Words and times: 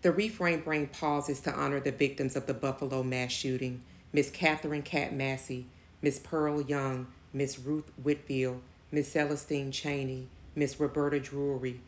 The 0.00 0.12
Reframed 0.12 0.64
Brain 0.64 0.86
pauses 0.86 1.40
to 1.40 1.52
honor 1.52 1.80
the 1.80 1.90
victims 1.90 2.36
of 2.36 2.46
the 2.46 2.54
Buffalo 2.54 3.02
mass 3.02 3.32
shooting 3.32 3.82
Miss 4.12 4.30
Katherine 4.30 4.82
Kat 4.82 5.12
Massey, 5.12 5.66
Miss 6.00 6.20
Pearl 6.20 6.62
Young, 6.62 7.08
Miss 7.32 7.58
Ruth 7.58 7.90
Whitfield, 8.00 8.62
Miss 8.92 9.10
Celestine 9.12 9.72
Chaney, 9.72 10.28
Miss 10.54 10.78
Roberta 10.78 11.18
Drury, 11.18 11.80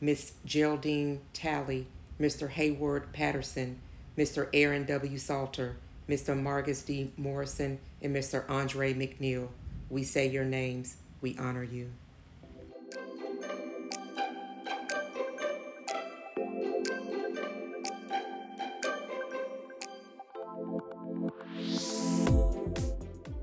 Miss 0.00 0.32
Geraldine 0.44 1.20
Talley, 1.32 1.86
Mr. 2.20 2.50
Heyward 2.50 3.12
Patterson, 3.12 3.78
Mr. 4.18 4.48
Aaron 4.52 4.84
W. 4.84 5.16
Salter, 5.16 5.76
Mr. 6.08 6.38
Margus 6.38 6.84
D. 6.84 7.12
Morrison, 7.16 7.78
and 8.02 8.14
Mr. 8.14 8.44
Andre 8.50 8.92
Mackneil. 8.92 9.48
We 9.88 10.02
say 10.02 10.26
your 10.26 10.44
names. 10.44 10.96
We 11.20 11.38
honor 11.38 11.62
you. 11.62 11.92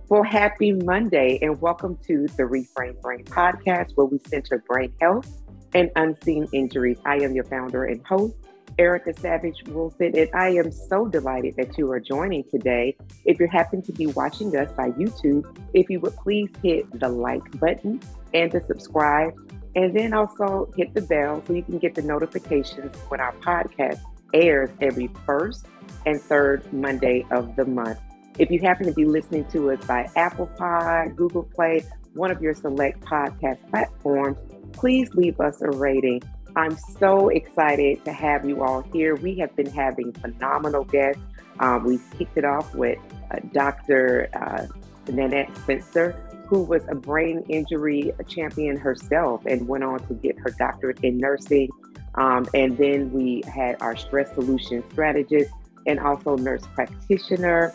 Well, 0.10 0.24
happy 0.24 0.72
Monday 0.72 1.38
and 1.44 1.62
welcome 1.62 1.96
to 2.08 2.26
the 2.30 2.42
Reframed 2.42 3.00
Brain 3.00 3.26
podcast 3.26 3.92
where 3.94 4.08
we 4.08 4.18
center 4.18 4.58
brain 4.58 4.92
health 5.00 5.32
and 5.76 5.92
unseen 5.96 6.48
injuries. 6.52 6.98
I 7.06 7.18
am 7.18 7.36
your 7.36 7.44
founder 7.44 7.86
and 7.86 8.04
host, 8.08 8.34
Erica 8.80 9.14
Savage 9.14 9.62
Wilson, 9.68 10.18
and 10.18 10.28
I 10.34 10.50
am 10.56 10.72
so 10.72 11.08
delighted 11.08 11.58
that 11.58 11.78
you 11.78 11.92
are 11.92 12.00
joining 12.00 12.44
today. 12.46 12.98
If 13.26 13.40
you 13.40 13.48
happen 13.48 13.84
to 13.84 13.92
be 13.92 14.08
watching 14.08 14.58
us 14.58 14.72
by 14.72 14.90
YouTube, 14.94 15.46
if 15.76 15.92
you 15.92 16.00
would 16.00 16.16
please 16.16 16.50
hit 16.64 16.88
the 17.00 17.10
like 17.10 17.60
button 17.60 18.02
and 18.34 18.52
the 18.52 18.62
subscribe, 18.62 19.36
and 19.76 19.96
then 19.96 20.16
also 20.16 20.74
hit 20.76 20.92
the 20.96 21.04
bell 21.04 21.44
so 21.46 21.54
you 21.54 21.62
can 21.62 21.78
get 21.78 21.94
the 21.94 22.02
notifications 22.02 22.98
when 23.10 23.20
our 23.20 23.34
podcast 23.34 24.02
airs 24.34 24.72
every 24.82 25.12
first 25.28 25.68
and 26.08 26.20
third 26.20 26.64
Monday 26.74 27.28
of 27.30 27.56
the 27.56 27.66
month. 27.66 28.00
If 28.38 28.52
you 28.52 28.60
happen 28.60 28.86
to 28.86 28.94
be 28.94 29.06
listening 29.06 29.46
to 29.52 29.72
us 29.72 29.84
by 29.86 30.10
Apple 30.16 30.48
Pod, 30.48 31.16
Google 31.16 31.44
Play, 31.44 31.84
one 32.14 32.32
of 32.32 32.42
your 32.42 32.54
select 32.54 33.02
podcast 33.02 33.58
platforms, 33.70 34.38
please 34.72 35.14
leave 35.14 35.40
us 35.40 35.62
a 35.62 35.72
rating. 35.72 36.22
I'm 36.56 36.78
so 37.00 37.30
excited 37.30 38.04
to 38.06 38.14
have 38.14 38.48
you 38.48 38.64
all 38.64 38.82
here. 38.94 39.16
We 39.16 39.38
have 39.40 39.56
been 39.56 39.70
having 39.70 40.14
phenomenal 40.14 40.84
guests. 40.84 41.22
Um, 41.60 41.84
we 41.84 42.00
kicked 42.18 42.38
it 42.38 42.46
off 42.46 42.74
with 42.74 42.98
uh, 43.32 43.40
Dr. 43.52 44.30
Uh, 44.34 44.68
Nanette 45.12 45.56
Spencer, 45.58 46.12
who 46.48 46.64
was 46.64 46.84
a 46.88 46.96
brain 46.96 47.44
injury 47.50 48.12
champion 48.28 48.78
herself 48.78 49.46
and 49.46 49.68
went 49.68 49.84
on 49.84 50.00
to 50.08 50.14
get 50.16 50.38
her 50.40 50.52
doctorate 50.52 51.04
in 51.04 51.18
nursing. 51.18 51.70
Um, 52.16 52.48
and 52.54 52.78
then 52.78 53.12
we 53.12 53.44
had 53.54 53.82
our 53.82 53.96
stress 53.96 54.34
solution 54.34 54.84
strategist 54.92 55.52
and 55.86 56.00
also 56.00 56.36
nurse 56.36 56.64
practitioner 56.74 57.74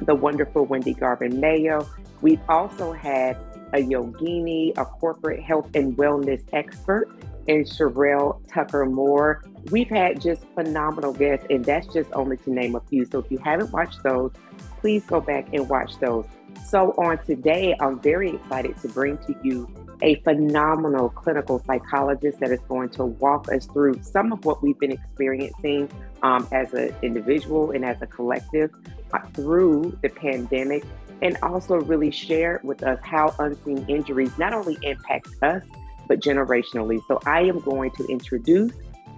the 0.00 0.14
wonderful 0.14 0.64
Wendy 0.64 0.94
Garvin 0.94 1.40
Mayo. 1.40 1.88
We've 2.20 2.40
also 2.48 2.92
had 2.92 3.36
a 3.72 3.78
yogini, 3.78 4.76
a 4.76 4.84
corporate 4.84 5.42
health 5.42 5.70
and 5.74 5.96
wellness 5.96 6.42
expert, 6.52 7.10
and 7.48 7.66
Sherelle 7.66 8.40
Tucker 8.48 8.84
Moore. 8.86 9.44
We've 9.70 9.88
had 9.88 10.20
just 10.20 10.44
phenomenal 10.54 11.12
guests, 11.12 11.46
and 11.50 11.64
that's 11.64 11.86
just 11.88 12.10
only 12.12 12.36
to 12.38 12.50
name 12.50 12.74
a 12.74 12.80
few. 12.80 13.04
So 13.06 13.18
if 13.18 13.30
you 13.30 13.38
haven't 13.38 13.72
watched 13.72 14.02
those, 14.02 14.32
please 14.80 15.04
go 15.04 15.20
back 15.20 15.48
and 15.52 15.68
watch 15.68 15.98
those. 15.98 16.26
So 16.66 16.92
on 16.92 17.24
today, 17.24 17.74
I'm 17.80 18.00
very 18.00 18.34
excited 18.34 18.76
to 18.78 18.88
bring 18.88 19.18
to 19.18 19.34
you 19.42 19.68
a 20.02 20.16
phenomenal 20.22 21.08
clinical 21.08 21.58
psychologist 21.64 22.38
that 22.40 22.50
is 22.50 22.60
going 22.68 22.90
to 22.90 23.04
walk 23.04 23.50
us 23.50 23.66
through 23.66 24.00
some 24.02 24.32
of 24.32 24.44
what 24.44 24.62
we've 24.62 24.78
been 24.78 24.92
experiencing 24.92 25.90
um, 26.22 26.46
as 26.52 26.72
an 26.74 26.94
individual 27.02 27.70
and 27.70 27.84
as 27.84 28.00
a 28.02 28.06
collective 28.06 28.70
uh, 29.12 29.18
through 29.34 29.96
the 30.02 30.08
pandemic, 30.08 30.84
and 31.22 31.36
also 31.42 31.76
really 31.80 32.10
share 32.10 32.60
with 32.62 32.82
us 32.82 32.98
how 33.02 33.34
unseen 33.38 33.84
injuries 33.88 34.36
not 34.38 34.52
only 34.52 34.76
impact 34.82 35.28
us, 35.42 35.62
but 36.06 36.20
generationally. 36.20 37.00
So 37.08 37.20
I 37.26 37.42
am 37.42 37.60
going 37.60 37.90
to 37.92 38.06
introduce 38.06 38.72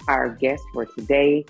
our 0.09 0.31
guest 0.31 0.63
for 0.73 0.87
today, 0.87 1.45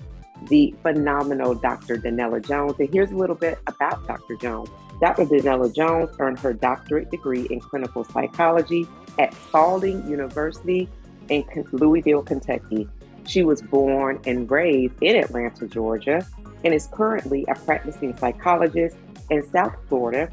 the 0.49 0.75
phenomenal 0.83 1.55
Dr. 1.55 1.97
Danniella 1.97 2.47
Jones. 2.47 2.75
And 2.79 2.93
here's 2.93 3.11
a 3.11 3.17
little 3.17 3.37
bit 3.37 3.59
about 3.67 4.07
Dr. 4.07 4.37
Jones. 4.37 4.69
Dr. 5.01 5.25
Danniella 5.25 5.75
Jones 5.75 6.11
earned 6.19 6.39
her 6.41 6.53
doctorate 6.53 7.11
degree 7.11 7.47
in 7.51 7.61
clinical 7.61 8.05
psychology 8.05 8.87
at 9.19 9.35
Spalding 9.35 10.07
University 10.09 10.89
in 11.31 11.45
Louisville, 11.73 12.23
Kentucky. 12.23 12.89
She 13.27 13.43
was 13.43 13.63
born 13.63 14.21
and 14.27 14.51
raised 14.51 14.95
in 15.01 15.17
Atlanta, 15.17 15.67
Georgia, 15.67 16.27
and 16.65 16.75
is 16.75 16.89
currently 16.93 17.45
a 17.49 17.55
practicing 17.55 18.17
psychologist 18.17 18.97
in 19.31 19.49
South 19.51 19.75
Florida, 19.89 20.29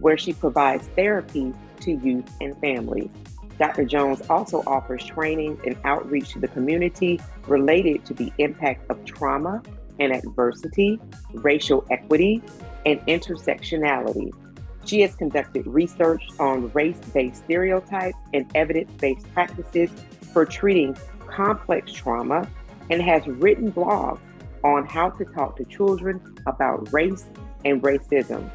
where 0.00 0.16
she 0.16 0.32
provides 0.32 0.86
therapy 0.96 1.52
to 1.80 1.92
youth 1.92 2.30
and 2.40 2.58
families. 2.60 3.10
Dr. 3.58 3.84
Jones 3.84 4.22
also 4.30 4.62
offers 4.66 5.04
trainings 5.04 5.58
and 5.66 5.76
outreach 5.84 6.32
to 6.32 6.38
the 6.38 6.48
community 6.48 7.20
related 7.46 8.04
to 8.06 8.14
the 8.14 8.32
impact 8.38 8.88
of 8.90 9.04
trauma 9.04 9.62
and 9.98 10.12
adversity, 10.12 11.00
racial 11.32 11.84
equity, 11.90 12.40
and 12.86 13.00
intersectionality. 13.06 14.32
She 14.84 15.00
has 15.00 15.14
conducted 15.16 15.66
research 15.66 16.22
on 16.38 16.70
race 16.72 17.00
based 17.12 17.44
stereotypes 17.44 18.16
and 18.32 18.50
evidence 18.54 18.90
based 18.92 19.30
practices 19.34 19.90
for 20.32 20.46
treating 20.46 20.96
complex 21.30 21.92
trauma 21.92 22.48
and 22.90 23.02
has 23.02 23.26
written 23.26 23.70
blogs 23.72 24.20
on 24.64 24.86
how 24.86 25.10
to 25.10 25.24
talk 25.24 25.56
to 25.56 25.64
children 25.64 26.20
about 26.46 26.92
race 26.92 27.26
and 27.64 27.82
racism. 27.82 28.50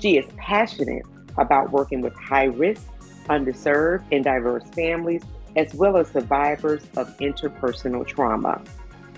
She 0.00 0.18
is 0.18 0.26
passionate 0.36 1.04
about 1.38 1.70
working 1.70 2.00
with 2.00 2.14
high 2.14 2.44
risk, 2.44 2.82
underserved, 3.28 4.04
and 4.12 4.24
diverse 4.24 4.64
families, 4.74 5.22
as 5.56 5.74
well 5.74 5.96
as 5.96 6.08
survivors 6.08 6.82
of 6.96 7.16
interpersonal 7.18 8.06
trauma. 8.06 8.62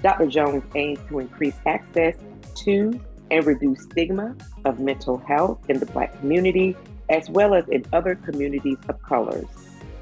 Dr. 0.02 0.26
Jones 0.26 0.62
aims 0.76 1.00
to 1.08 1.18
increase 1.18 1.56
access 1.66 2.14
to 2.56 3.00
and 3.30 3.44
reduce 3.44 3.82
stigma 3.82 4.34
of 4.64 4.78
mental 4.80 5.18
health 5.18 5.58
in 5.68 5.78
the 5.78 5.86
Black 5.86 6.18
community, 6.20 6.76
as 7.10 7.28
well 7.28 7.54
as 7.54 7.68
in 7.68 7.84
other 7.92 8.14
communities 8.14 8.78
of 8.88 9.02
colors. 9.02 9.46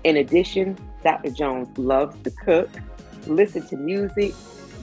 In 0.07 0.19
addition, 0.19 0.79
Dr. 1.03 1.33
Jones 1.33 1.77
loves 1.77 2.17
to 2.23 2.31
cook, 2.31 2.71
listen 3.27 3.67
to 3.67 3.77
music, 3.77 4.35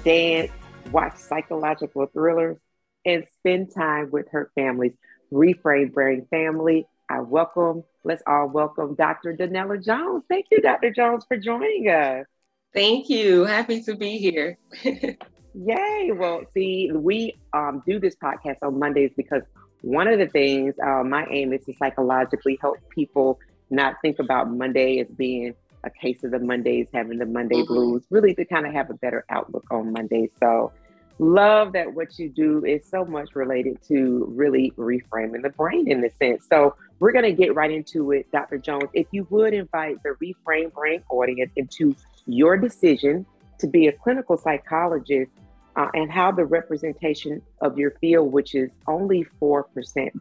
dance, 0.04 0.52
watch 0.92 1.16
psychological 1.16 2.08
thrillers, 2.08 2.58
and 3.06 3.26
spend 3.40 3.74
time 3.74 4.12
with 4.12 4.28
her 4.34 4.52
family's 4.54 4.92
Reframed 5.32 5.94
Brain 5.94 6.28
family. 6.30 6.86
I 7.10 7.22
welcome, 7.22 7.86
let's 8.04 8.22
all 8.28 8.50
welcome 8.50 8.96
Dr. 8.96 9.34
Danniella 9.34 9.82
Jones. 9.82 10.26
Thank 10.28 10.48
you, 10.52 10.60
Dr. 10.60 10.92
Jones, 10.92 11.24
for 11.26 11.38
joining 11.38 11.88
us. 11.88 12.26
Thank 12.74 13.08
you. 13.08 13.46
Happy 13.46 13.82
to 13.84 13.96
be 13.96 14.18
here. 14.18 14.58
Yay. 14.84 16.12
Well, 16.14 16.42
see, 16.54 16.92
we 16.94 17.40
um, 17.54 17.82
do 17.88 17.98
this 17.98 18.18
podcast 18.22 18.58
on 18.62 18.78
Mondays 18.78 19.12
because 19.16 19.44
one 19.84 20.10
of 20.10 20.20
the 20.20 20.28
things, 20.28 20.74
uh, 20.86 21.06
my 21.06 21.26
aim 21.32 21.54
is 21.54 21.64
to 21.68 21.74
psychologically 21.80 22.58
help 22.62 22.78
people 22.90 23.40
not 23.74 23.96
think 24.02 24.20
about 24.20 24.52
Monday 24.52 25.00
as 25.00 25.08
being 25.08 25.54
a 25.84 25.90
case 25.90 26.24
of 26.24 26.32
the 26.32 26.40
Mondays 26.40 26.88
having 26.94 27.18
the 27.18 27.26
Monday 27.26 27.58
mm-hmm. 27.58 27.74
blues, 27.74 28.04
really 28.10 28.34
to 28.36 28.46
kind 28.46 28.66
of 28.66 28.74
have 28.74 28.90
a 28.90 28.94
better 28.94 29.26
outlook 29.30 29.66
on 29.72 29.92
Monday. 29.92 30.30
So, 30.40 30.72
love 31.20 31.74
that 31.74 31.94
what 31.94 32.18
you 32.18 32.30
do 32.30 32.66
is 32.66 32.88
so 32.90 33.06
much 33.06 33.36
related 33.36 33.78
to 33.88 34.26
really 34.30 34.72
reframing 34.78 35.44
the 35.44 35.50
brain 35.50 35.90
in 35.92 36.02
the 36.02 36.10
sense. 36.20 36.46
So, 36.50 36.76
we're 37.00 37.12
going 37.12 37.26
to 37.26 37.34
get 37.34 37.54
right 37.56 37.72
into 37.72 38.12
it, 38.12 38.32
Dr. 38.32 38.58
Jones. 38.58 38.90
If 38.94 39.08
you 39.12 39.28
would 39.30 39.54
invite 39.54 39.98
the 40.04 40.16
Reframed 40.24 40.74
Brain 40.74 41.04
audience 41.10 41.52
into 41.56 41.96
your 42.26 42.56
decision 42.56 43.26
to 43.60 43.68
be 43.68 43.88
a 43.88 43.92
clinical 43.92 44.38
psychologist 44.38 45.32
uh, 45.76 45.90
and 45.94 46.12
how 46.12 46.32
the 46.32 46.46
representation 46.46 47.42
of 47.62 47.78
your 47.78 47.92
field, 48.00 48.32
which 48.32 48.56
is 48.56 48.70
only 48.88 49.26
4% 49.42 49.66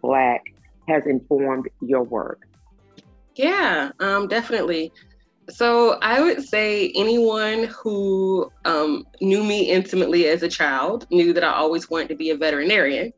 Black, 0.00 0.42
has 0.88 1.06
informed 1.06 1.68
your 1.80 2.02
work. 2.02 2.48
Yeah, 3.34 3.90
um, 4.00 4.28
definitely. 4.28 4.92
So 5.50 5.98
I 6.02 6.20
would 6.20 6.42
say 6.42 6.92
anyone 6.94 7.64
who 7.64 8.50
um, 8.64 9.06
knew 9.20 9.42
me 9.42 9.70
intimately 9.70 10.28
as 10.28 10.42
a 10.42 10.48
child 10.48 11.06
knew 11.10 11.32
that 11.32 11.44
I 11.44 11.52
always 11.52 11.90
wanted 11.90 12.08
to 12.10 12.14
be 12.14 12.30
a 12.30 12.36
veterinarian. 12.36 13.12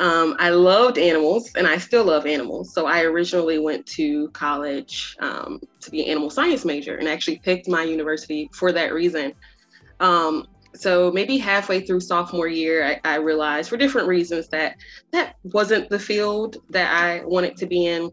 Um, 0.00 0.34
I 0.40 0.50
loved 0.50 0.98
animals 0.98 1.52
and 1.54 1.66
I 1.66 1.78
still 1.78 2.04
love 2.04 2.26
animals. 2.26 2.74
So 2.74 2.86
I 2.86 3.02
originally 3.02 3.60
went 3.60 3.86
to 3.86 4.28
college 4.30 5.16
um, 5.20 5.60
to 5.80 5.90
be 5.90 6.02
an 6.02 6.10
animal 6.10 6.30
science 6.30 6.64
major 6.64 6.96
and 6.96 7.08
actually 7.08 7.38
picked 7.38 7.68
my 7.68 7.84
university 7.84 8.50
for 8.52 8.72
that 8.72 8.92
reason. 8.92 9.32
Um, 10.00 10.48
so 10.74 11.12
maybe 11.12 11.38
halfway 11.38 11.80
through 11.80 12.00
sophomore 12.00 12.48
year, 12.48 12.84
I, 12.84 13.00
I, 13.04 13.16
realized 13.16 13.70
for 13.70 13.76
different 13.76 14.08
reasons 14.08 14.48
that 14.48 14.76
that 15.12 15.36
wasn't 15.44 15.88
the 15.88 16.00
field 16.00 16.56
that 16.70 16.92
I 16.92 17.24
wanted 17.24 17.56
to 17.58 17.66
be 17.66 17.86
in. 17.86 18.10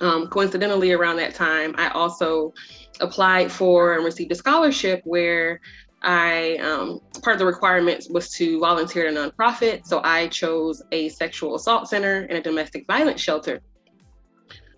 Um, 0.00 0.28
coincidentally, 0.28 0.92
around 0.92 1.16
that 1.16 1.34
time, 1.34 1.74
I 1.76 1.88
also 1.90 2.54
applied 3.00 3.52
for 3.52 3.94
and 3.94 4.04
received 4.04 4.32
a 4.32 4.34
scholarship 4.34 5.02
where 5.04 5.60
I 6.02 6.56
um, 6.56 7.00
part 7.22 7.34
of 7.34 7.38
the 7.38 7.46
requirements 7.46 8.08
was 8.08 8.30
to 8.34 8.58
volunteer 8.58 9.06
at 9.06 9.14
a 9.14 9.16
nonprofit, 9.16 9.86
so 9.86 10.00
I 10.02 10.28
chose 10.28 10.82
a 10.90 11.08
sexual 11.10 11.54
assault 11.54 11.88
center 11.88 12.22
and 12.22 12.32
a 12.32 12.42
domestic 12.42 12.86
violence 12.86 13.20
shelter. 13.20 13.60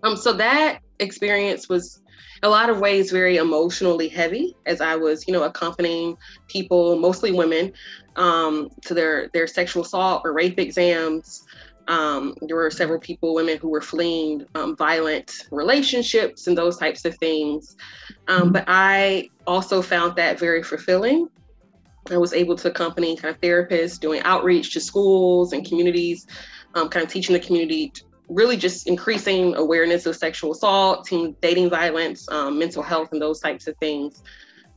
Um, 0.03 0.15
so 0.15 0.33
that 0.33 0.79
experience 0.99 1.67
was 1.67 2.01
a 2.43 2.49
lot 2.49 2.69
of 2.69 2.79
ways 2.79 3.11
very 3.11 3.37
emotionally 3.37 4.07
heavy 4.07 4.55
as 4.67 4.81
I 4.81 4.95
was, 4.95 5.27
you 5.27 5.33
know, 5.33 5.43
accompanying 5.43 6.15
people, 6.47 6.99
mostly 6.99 7.31
women, 7.31 7.73
um, 8.15 8.69
to 8.83 8.93
their 8.93 9.29
their 9.33 9.47
sexual 9.47 9.83
assault 9.83 10.21
or 10.25 10.33
rape 10.33 10.59
exams. 10.59 11.43
Um, 11.87 12.35
there 12.41 12.55
were 12.55 12.71
several 12.71 12.99
people, 12.99 13.35
women 13.35 13.57
who 13.57 13.69
were 13.69 13.81
fleeing 13.81 14.45
um, 14.55 14.75
violent 14.75 15.47
relationships 15.51 16.47
and 16.47 16.57
those 16.57 16.77
types 16.77 17.05
of 17.05 17.15
things. 17.17 17.75
Um, 18.27 18.51
but 18.51 18.65
I 18.67 19.29
also 19.45 19.81
found 19.81 20.15
that 20.15 20.39
very 20.39 20.63
fulfilling. 20.63 21.27
I 22.11 22.17
was 22.17 22.33
able 22.33 22.55
to 22.57 22.69
accompany 22.69 23.15
kind 23.15 23.33
of 23.33 23.41
therapists 23.41 23.99
doing 23.99 24.21
outreach 24.21 24.73
to 24.73 24.79
schools 24.79 25.53
and 25.53 25.65
communities, 25.65 26.27
um, 26.75 26.89
kind 26.89 27.05
of 27.05 27.11
teaching 27.11 27.33
the 27.33 27.39
community 27.39 27.91
really 28.29 28.57
just 28.57 28.87
increasing 28.87 29.55
awareness 29.55 30.05
of 30.05 30.15
sexual 30.15 30.51
assault, 30.51 31.05
teen 31.05 31.35
dating 31.41 31.69
violence, 31.69 32.27
um, 32.29 32.57
mental 32.57 32.83
health, 32.83 33.09
and 33.11 33.21
those 33.21 33.39
types 33.39 33.67
of 33.67 33.75
things. 33.77 34.23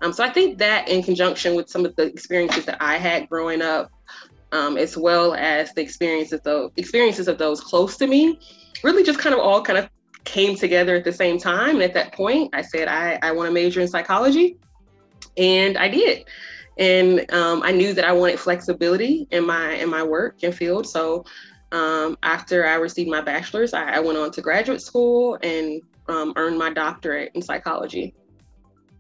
Um, 0.00 0.12
so 0.12 0.22
I 0.22 0.30
think 0.30 0.58
that 0.58 0.88
in 0.88 1.02
conjunction 1.02 1.56
with 1.56 1.68
some 1.68 1.84
of 1.84 1.96
the 1.96 2.04
experiences 2.04 2.64
that 2.66 2.78
I 2.80 2.98
had 2.98 3.28
growing 3.28 3.62
up, 3.62 3.90
um, 4.52 4.76
as 4.76 4.96
well 4.96 5.34
as 5.34 5.72
the 5.74 5.82
experiences 5.82 6.40
of 6.40 6.72
experiences 6.76 7.28
of 7.28 7.38
those 7.38 7.60
close 7.60 7.96
to 7.98 8.06
me, 8.06 8.38
really 8.82 9.02
just 9.02 9.18
kind 9.18 9.34
of 9.34 9.40
all 9.40 9.62
kind 9.62 9.78
of 9.78 9.88
came 10.24 10.56
together 10.56 10.96
at 10.96 11.04
the 11.04 11.12
same 11.12 11.38
time. 11.38 11.76
And 11.76 11.82
at 11.82 11.94
that 11.94 12.12
point, 12.12 12.54
I 12.54 12.62
said 12.62 12.88
I, 12.88 13.18
I 13.22 13.32
want 13.32 13.48
to 13.48 13.52
major 13.52 13.80
in 13.80 13.88
psychology, 13.88 14.56
and 15.36 15.76
I 15.78 15.88
did. 15.88 16.24
And 16.78 17.30
um, 17.32 17.62
I 17.64 17.72
knew 17.72 17.92
that 17.94 18.04
I 18.04 18.12
wanted 18.12 18.38
flexibility 18.38 19.26
in 19.30 19.46
my 19.46 19.72
in 19.72 19.90
my 19.90 20.02
work 20.02 20.42
and 20.42 20.54
field. 20.54 20.86
So 20.86 21.24
um, 21.72 22.16
after 22.22 22.66
I 22.66 22.74
received 22.74 23.10
my 23.10 23.20
bachelor's, 23.20 23.74
I, 23.74 23.96
I, 23.96 24.00
went 24.00 24.16
on 24.16 24.30
to 24.30 24.40
graduate 24.40 24.80
school 24.80 25.38
and 25.42 25.82
um, 26.08 26.32
earned 26.36 26.58
my 26.58 26.72
doctorate 26.72 27.32
in 27.34 27.42
psychology. 27.42 28.14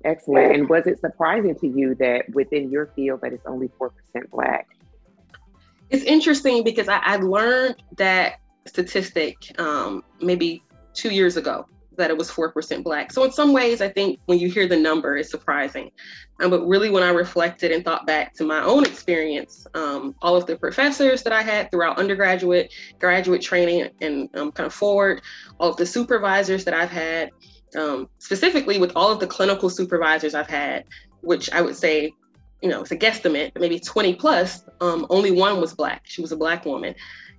Excellent. 0.04 0.54
And 0.54 0.68
was 0.68 0.86
it 0.86 1.00
surprising 1.00 1.54
to 1.56 1.66
you 1.66 1.94
that 1.96 2.28
within 2.34 2.70
your 2.70 2.86
field 2.94 3.20
that 3.22 3.32
it's 3.32 3.46
only 3.46 3.68
4% 3.80 3.90
Black? 4.30 4.68
It's 5.90 6.04
interesting 6.04 6.64
because 6.64 6.88
I, 6.88 6.98
I 6.98 7.16
learned 7.16 7.82
that 7.96 8.40
statistic 8.66 9.36
um, 9.58 10.04
maybe 10.20 10.62
two 10.94 11.10
years 11.10 11.36
ago 11.36 11.66
that 11.98 12.10
it 12.10 12.16
was 12.16 12.30
4% 12.30 12.82
Black. 12.82 13.12
So, 13.12 13.24
in 13.24 13.32
some 13.32 13.52
ways, 13.52 13.82
I 13.82 13.88
think 13.88 14.20
when 14.26 14.38
you 14.38 14.48
hear 14.48 14.66
the 14.66 14.76
number, 14.76 15.16
it's 15.16 15.30
surprising. 15.30 15.90
Um, 16.40 16.50
but 16.50 16.66
really, 16.66 16.90
when 16.90 17.02
I 17.02 17.10
reflected 17.10 17.72
and 17.72 17.84
thought 17.84 18.06
back 18.06 18.34
to 18.34 18.44
my 18.44 18.62
own 18.62 18.84
experience, 18.84 19.66
um, 19.74 20.14
all 20.22 20.36
of 20.36 20.46
the 20.46 20.56
professors 20.56 21.22
that 21.24 21.32
I 21.32 21.42
had 21.42 21.70
throughout 21.70 21.98
undergraduate, 21.98 22.72
graduate 22.98 23.42
training, 23.42 23.90
and 24.00 24.30
um, 24.36 24.52
kind 24.52 24.66
of 24.66 24.72
forward, 24.72 25.22
all 25.58 25.70
of 25.70 25.76
the 25.76 25.86
supervisors 25.86 26.64
that 26.64 26.74
I've 26.74 26.90
had, 26.90 27.30
um, 27.76 28.08
specifically 28.18 28.78
with 28.78 28.92
all 28.94 29.12
of 29.12 29.20
the 29.20 29.26
clinical 29.26 29.68
supervisors 29.68 30.34
I've 30.34 30.48
had, 30.48 30.84
which 31.20 31.50
I 31.50 31.60
would 31.60 31.76
say, 31.76 32.12
you 32.62 32.68
know, 32.68 32.80
it's 32.80 32.90
a 32.90 32.96
guesstimate, 32.96 33.52
maybe 33.58 33.78
20 33.78 34.14
plus, 34.16 34.64
um, 34.80 35.06
only 35.10 35.30
one 35.30 35.60
was 35.60 35.74
Black. 35.74 36.02
She 36.04 36.20
was 36.20 36.32
a 36.32 36.36
Black 36.36 36.64
woman. 36.64 36.94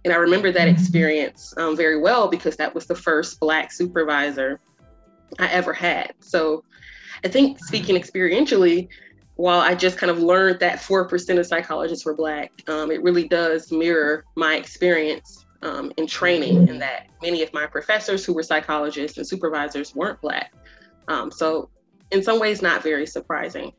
And 0.05 0.13
I 0.13 0.17
remember 0.17 0.51
that 0.51 0.67
mm-hmm. 0.67 0.81
experience 0.81 1.53
um, 1.57 1.75
very 1.75 1.99
well 1.99 2.29
because 2.29 2.55
that 2.57 2.73
was 2.73 2.85
the 2.85 2.95
first 2.95 3.39
Black 3.39 3.71
supervisor 3.71 4.59
I 5.37 5.47
ever 5.47 5.73
had. 5.73 6.13
So 6.19 6.63
I 7.23 7.27
think 7.27 7.59
speaking 7.59 7.95
experientially, 7.95 8.87
while 9.35 9.59
I 9.59 9.75
just 9.75 9.97
kind 9.97 10.09
of 10.09 10.19
learned 10.19 10.59
that 10.59 10.79
4% 10.79 11.39
of 11.39 11.45
psychologists 11.45 12.05
were 12.05 12.15
Black, 12.15 12.51
um, 12.67 12.91
it 12.91 13.01
really 13.01 13.27
does 13.27 13.71
mirror 13.71 14.25
my 14.35 14.55
experience 14.55 15.45
um, 15.61 15.91
in 15.97 16.07
training, 16.07 16.69
and 16.69 16.81
that 16.81 17.07
many 17.21 17.43
of 17.43 17.53
my 17.53 17.65
professors 17.65 18.25
who 18.25 18.33
were 18.33 18.43
psychologists 18.43 19.17
and 19.17 19.27
supervisors 19.27 19.93
weren't 19.93 20.21
Black. 20.21 20.53
Um, 21.07 21.31
so, 21.31 21.69
in 22.11 22.23
some 22.23 22.39
ways, 22.39 22.61
not 22.61 22.81
very 22.81 23.05
surprising. 23.05 23.73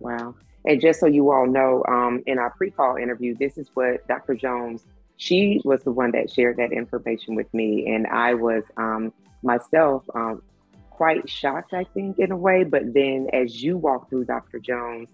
Wow. 0.00 0.34
And 0.66 0.80
just 0.80 1.00
so 1.00 1.06
you 1.06 1.30
all 1.30 1.46
know, 1.46 1.84
um, 1.88 2.22
in 2.26 2.38
our 2.38 2.50
pre 2.50 2.70
call 2.70 2.96
interview, 2.96 3.34
this 3.38 3.58
is 3.58 3.68
what 3.74 4.06
Dr. 4.08 4.34
Jones 4.34 4.84
she 5.16 5.60
was 5.64 5.82
the 5.82 5.92
one 5.92 6.10
that 6.12 6.30
shared 6.30 6.56
that 6.56 6.72
information 6.72 7.34
with 7.34 7.52
me, 7.54 7.86
and 7.94 8.06
I 8.06 8.34
was 8.34 8.64
um, 8.76 9.12
myself 9.42 10.04
um, 10.14 10.42
quite 10.90 11.28
shocked, 11.28 11.72
I 11.72 11.84
think, 11.84 12.18
in 12.18 12.32
a 12.32 12.36
way. 12.36 12.64
But 12.64 12.94
then, 12.94 13.28
as 13.32 13.62
you 13.62 13.76
walk 13.76 14.10
through 14.10 14.24
Dr. 14.24 14.58
Jones, 14.58 15.08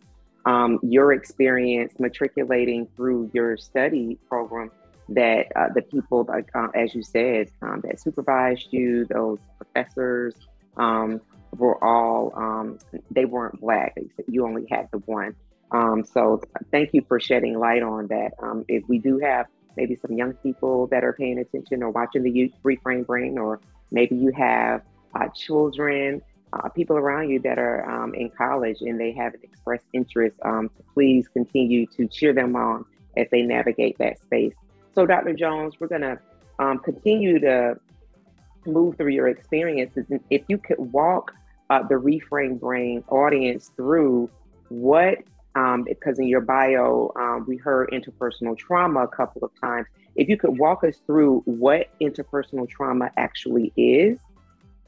um, 0.46 0.78
your 0.82 1.12
experience 1.12 1.94
matriculating 1.98 2.88
through 2.96 3.30
your 3.34 3.56
study 3.56 4.18
program, 4.28 4.70
that 5.10 5.46
uh, 5.54 5.68
the 5.74 5.82
people, 5.82 6.24
like 6.28 6.48
uh, 6.54 6.68
as 6.74 6.94
you 6.94 7.02
said, 7.02 7.50
um, 7.62 7.82
that 7.84 8.00
supervised 8.00 8.68
you, 8.70 9.04
those 9.06 9.38
professors, 9.58 10.34
um, 10.76 11.20
were 11.56 11.82
all 11.82 12.32
um, 12.36 12.78
they 13.10 13.24
weren't 13.24 13.60
black. 13.60 13.96
You 14.26 14.46
only 14.46 14.66
had 14.70 14.88
the 14.92 14.98
one. 14.98 15.34
so, 16.04 16.42
thank 16.70 16.90
you 16.92 17.04
for 17.06 17.20
shedding 17.20 17.58
light 17.58 17.82
on 17.82 18.06
that. 18.08 18.32
if 18.68 18.88
we 18.88 18.98
do 18.98 19.18
have 19.18 19.46
maybe 19.76 19.96
some 19.96 20.16
young 20.16 20.34
people 20.34 20.86
that 20.88 21.04
are 21.04 21.12
paying 21.12 21.38
attention 21.38 21.82
or 21.82 21.90
watching 21.90 22.22
the 22.22 22.30
youth 22.30 22.52
reframe 22.64 23.06
brain, 23.06 23.38
or 23.38 23.60
maybe 23.90 24.16
you 24.16 24.32
have 24.36 24.82
uh, 25.14 25.28
children, 25.34 26.22
uh, 26.52 26.68
people 26.70 26.96
around 26.96 27.30
you 27.30 27.38
that 27.40 27.58
are 27.58 27.88
um, 27.88 28.14
in 28.14 28.30
college 28.30 28.78
and 28.80 28.98
they 28.98 29.12
have 29.12 29.34
an 29.34 29.40
expressed 29.42 29.86
interest, 29.92 30.36
um, 30.44 30.70
please 30.94 31.28
continue 31.28 31.86
to 31.86 32.06
cheer 32.08 32.32
them 32.32 32.56
on 32.56 32.84
as 33.16 33.26
they 33.30 33.42
navigate 33.42 33.96
that 33.98 34.20
space. 34.20 34.54
So, 34.94 35.06
Dr. 35.06 35.34
Jones, 35.34 35.74
we're 35.78 35.88
going 35.88 36.00
to 36.02 36.18
um, 36.58 36.78
continue 36.78 37.38
to 37.40 37.78
move 38.66 38.96
through 38.96 39.12
your 39.12 39.28
experiences. 39.28 40.06
And 40.10 40.20
if 40.30 40.42
you 40.48 40.58
could 40.58 40.78
walk 40.78 41.32
uh, 41.70 41.82
the 41.84 41.94
Reframed 41.94 42.60
Brain 42.60 43.02
audience 43.08 43.70
through 43.76 44.28
what 44.68 45.18
um, 45.56 45.84
because 45.84 46.18
in 46.18 46.28
your 46.28 46.40
bio, 46.40 47.12
um, 47.16 47.44
we 47.48 47.56
heard 47.56 47.90
interpersonal 47.90 48.56
trauma 48.56 49.02
a 49.02 49.08
couple 49.08 49.42
of 49.44 49.50
times. 49.60 49.86
If 50.14 50.28
you 50.28 50.36
could 50.36 50.58
walk 50.58 50.84
us 50.84 50.96
through 51.06 51.42
what 51.44 51.88
interpersonal 52.00 52.68
trauma 52.68 53.10
actually 53.16 53.72
is 53.76 54.20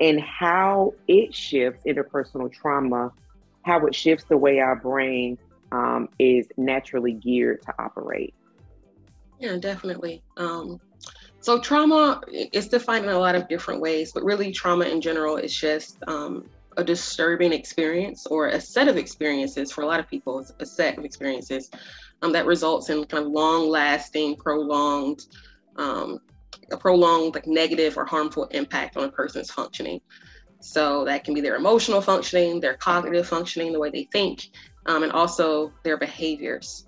and 0.00 0.20
how 0.20 0.94
it 1.08 1.34
shifts 1.34 1.82
interpersonal 1.84 2.52
trauma, 2.52 3.12
how 3.64 3.86
it 3.86 3.94
shifts 3.94 4.24
the 4.28 4.36
way 4.36 4.60
our 4.60 4.76
brain 4.76 5.36
um, 5.72 6.08
is 6.18 6.46
naturally 6.56 7.12
geared 7.12 7.62
to 7.62 7.74
operate. 7.78 8.34
Yeah, 9.40 9.56
definitely. 9.56 10.22
Um, 10.36 10.80
so, 11.40 11.58
trauma 11.58 12.20
is 12.28 12.68
defined 12.68 13.04
in 13.04 13.10
a 13.10 13.18
lot 13.18 13.34
of 13.34 13.48
different 13.48 13.80
ways, 13.80 14.12
but 14.12 14.22
really, 14.22 14.52
trauma 14.52 14.84
in 14.84 15.00
general 15.00 15.36
is 15.36 15.52
just 15.52 15.98
um, 16.06 16.44
a 16.76 16.84
disturbing 16.84 17.52
experience 17.52 18.26
or 18.26 18.48
a 18.48 18.60
set 18.60 18.88
of 18.88 18.96
experiences 18.96 19.70
for 19.70 19.82
a 19.82 19.86
lot 19.86 20.00
of 20.00 20.08
people 20.08 20.38
it's 20.38 20.52
a 20.60 20.66
set 20.66 20.98
of 20.98 21.04
experiences 21.04 21.70
um, 22.22 22.32
that 22.32 22.46
results 22.46 22.88
in 22.88 23.04
kind 23.04 23.26
of 23.26 23.32
long 23.32 23.68
lasting 23.68 24.36
prolonged 24.36 25.26
um, 25.76 26.20
a 26.70 26.76
prolonged 26.76 27.34
like 27.34 27.46
negative 27.46 27.96
or 27.96 28.04
harmful 28.04 28.44
impact 28.46 28.96
on 28.96 29.04
a 29.04 29.10
person's 29.10 29.50
functioning. 29.50 30.00
So 30.60 31.04
that 31.04 31.24
can 31.24 31.34
be 31.34 31.40
their 31.40 31.56
emotional 31.56 32.00
functioning 32.00 32.60
their 32.60 32.74
cognitive 32.74 33.26
functioning 33.26 33.72
the 33.72 33.80
way 33.80 33.90
they 33.90 34.08
think 34.12 34.48
um, 34.86 35.02
and 35.02 35.12
also 35.12 35.72
their 35.82 35.96
behaviors. 35.96 36.86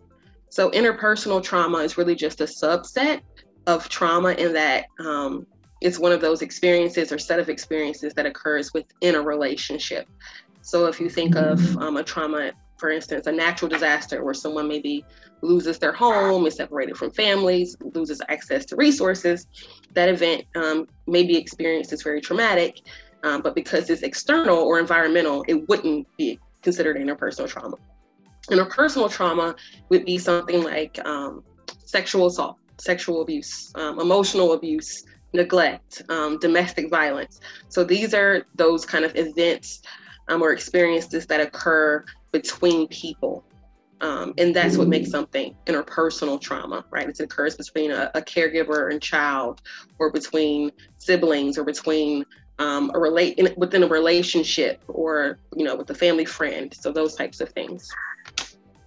So 0.48 0.70
interpersonal 0.70 1.42
trauma 1.42 1.78
is 1.78 1.98
really 1.98 2.14
just 2.14 2.40
a 2.40 2.44
subset 2.44 3.22
of 3.66 3.88
trauma 3.88 4.32
in 4.32 4.52
that 4.52 4.86
um, 5.00 5.46
it's 5.84 5.98
one 5.98 6.12
of 6.12 6.22
those 6.22 6.40
experiences 6.40 7.12
or 7.12 7.18
set 7.18 7.38
of 7.38 7.50
experiences 7.50 8.14
that 8.14 8.24
occurs 8.24 8.72
within 8.72 9.14
a 9.16 9.20
relationship. 9.20 10.08
So 10.62 10.86
if 10.86 10.98
you 10.98 11.10
think 11.10 11.36
of 11.36 11.76
um, 11.76 11.98
a 11.98 12.02
trauma, 12.02 12.52
for 12.78 12.90
instance, 12.90 13.26
a 13.26 13.32
natural 13.32 13.68
disaster 13.68 14.24
where 14.24 14.32
someone 14.32 14.66
maybe 14.66 15.04
loses 15.42 15.78
their 15.78 15.92
home, 15.92 16.46
is 16.46 16.56
separated 16.56 16.96
from 16.96 17.10
families, 17.10 17.76
loses 17.92 18.22
access 18.30 18.64
to 18.66 18.76
resources, 18.76 19.46
that 19.92 20.08
event 20.08 20.46
um, 20.54 20.88
may 21.06 21.22
be 21.22 21.36
experienced 21.36 21.92
as 21.92 22.00
very 22.00 22.22
traumatic, 22.22 22.80
um, 23.22 23.42
but 23.42 23.54
because 23.54 23.90
it's 23.90 24.02
external 24.02 24.56
or 24.56 24.80
environmental, 24.80 25.44
it 25.48 25.68
wouldn't 25.68 26.08
be 26.16 26.38
considered 26.62 26.96
interpersonal 26.96 27.46
trauma. 27.46 27.76
Interpersonal 28.48 29.10
trauma 29.10 29.54
would 29.90 30.06
be 30.06 30.16
something 30.16 30.62
like 30.62 30.98
um, 31.04 31.44
sexual 31.84 32.26
assault, 32.28 32.56
sexual 32.78 33.20
abuse, 33.20 33.70
um, 33.74 34.00
emotional 34.00 34.54
abuse, 34.54 35.04
neglect, 35.34 36.02
um, 36.08 36.38
domestic 36.38 36.88
violence. 36.88 37.40
So 37.68 37.84
these 37.84 38.14
are 38.14 38.46
those 38.54 38.86
kind 38.86 39.04
of 39.04 39.14
events 39.16 39.82
um, 40.28 40.42
or 40.42 40.52
experiences 40.52 41.26
that 41.26 41.40
occur 41.40 42.04
between 42.32 42.88
people. 42.88 43.44
Um, 44.00 44.34
and 44.38 44.54
that's 44.54 44.76
what 44.76 44.88
makes 44.88 45.10
something 45.10 45.56
interpersonal 45.66 46.40
trauma, 46.40 46.84
right? 46.90 47.08
It 47.08 47.20
occurs 47.20 47.56
between 47.56 47.90
a, 47.90 48.10
a 48.14 48.20
caregiver 48.20 48.90
and 48.90 49.00
child, 49.00 49.62
or 49.98 50.10
between 50.10 50.72
siblings, 50.98 51.56
or 51.56 51.64
between 51.64 52.24
um, 52.58 52.90
a 52.94 52.98
relate 52.98 53.40
within 53.56 53.82
a 53.82 53.86
relationship, 53.86 54.82
or 54.88 55.38
you 55.56 55.64
know, 55.64 55.76
with 55.76 55.88
a 55.90 55.94
family 55.94 56.24
friend. 56.24 56.74
So 56.78 56.92
those 56.92 57.14
types 57.14 57.40
of 57.40 57.48
things. 57.50 57.90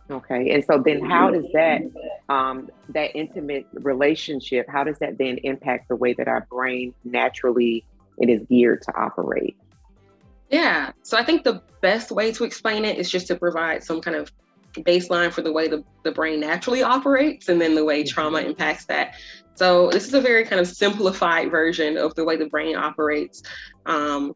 Okay, 0.10 0.52
and 0.52 0.64
so 0.64 0.82
then 0.84 1.04
how 1.04 1.30
does 1.32 1.46
that 1.54 1.82
um, 2.30 2.70
that 2.90 3.16
intimate 3.16 3.68
relationship? 3.74 4.66
How 4.70 4.84
does 4.84 4.98
that 5.00 5.18
then 5.18 5.38
impact 5.40 5.90
the 5.90 5.96
way 5.98 6.14
that 6.14 6.28
our 6.28 6.48
brain 6.50 6.94
naturally 7.04 7.86
it 8.18 8.30
is 8.30 8.42
geared 8.48 8.82
to 8.84 8.96
operate? 8.96 9.58
Yeah, 10.50 10.92
so 11.04 11.18
I 11.18 11.24
think 11.24 11.44
the 11.44 11.62
best 11.82 12.10
way 12.10 12.32
to 12.32 12.46
explain 12.46 12.86
it 12.86 12.98
is 12.98 13.12
just 13.12 13.28
to 13.28 13.36
provide 13.36 13.84
some 13.84 14.00
kind 14.00 14.16
of 14.16 14.32
baseline 14.84 15.32
for 15.32 15.42
the 15.42 15.52
way 15.52 15.68
the, 15.68 15.84
the 16.04 16.12
brain 16.12 16.40
naturally 16.40 16.84
operates 16.84 17.50
and 17.50 17.60
then 17.60 17.76
the 17.76 17.84
way 17.84 18.04
trauma 18.04 18.40
mm-hmm. 18.40 18.50
impacts 18.50 18.86
that. 18.86 19.16
So 19.56 19.90
this 19.90 20.08
is 20.08 20.14
a 20.14 20.22
very 20.22 20.46
kind 20.46 20.62
of 20.62 20.68
simplified 20.68 21.52
version 21.52 21.98
of 21.98 22.14
the 22.16 22.24
way 22.24 22.38
the 22.38 22.46
brain 22.46 22.76
operates. 22.76 23.44
Um, 23.86 24.34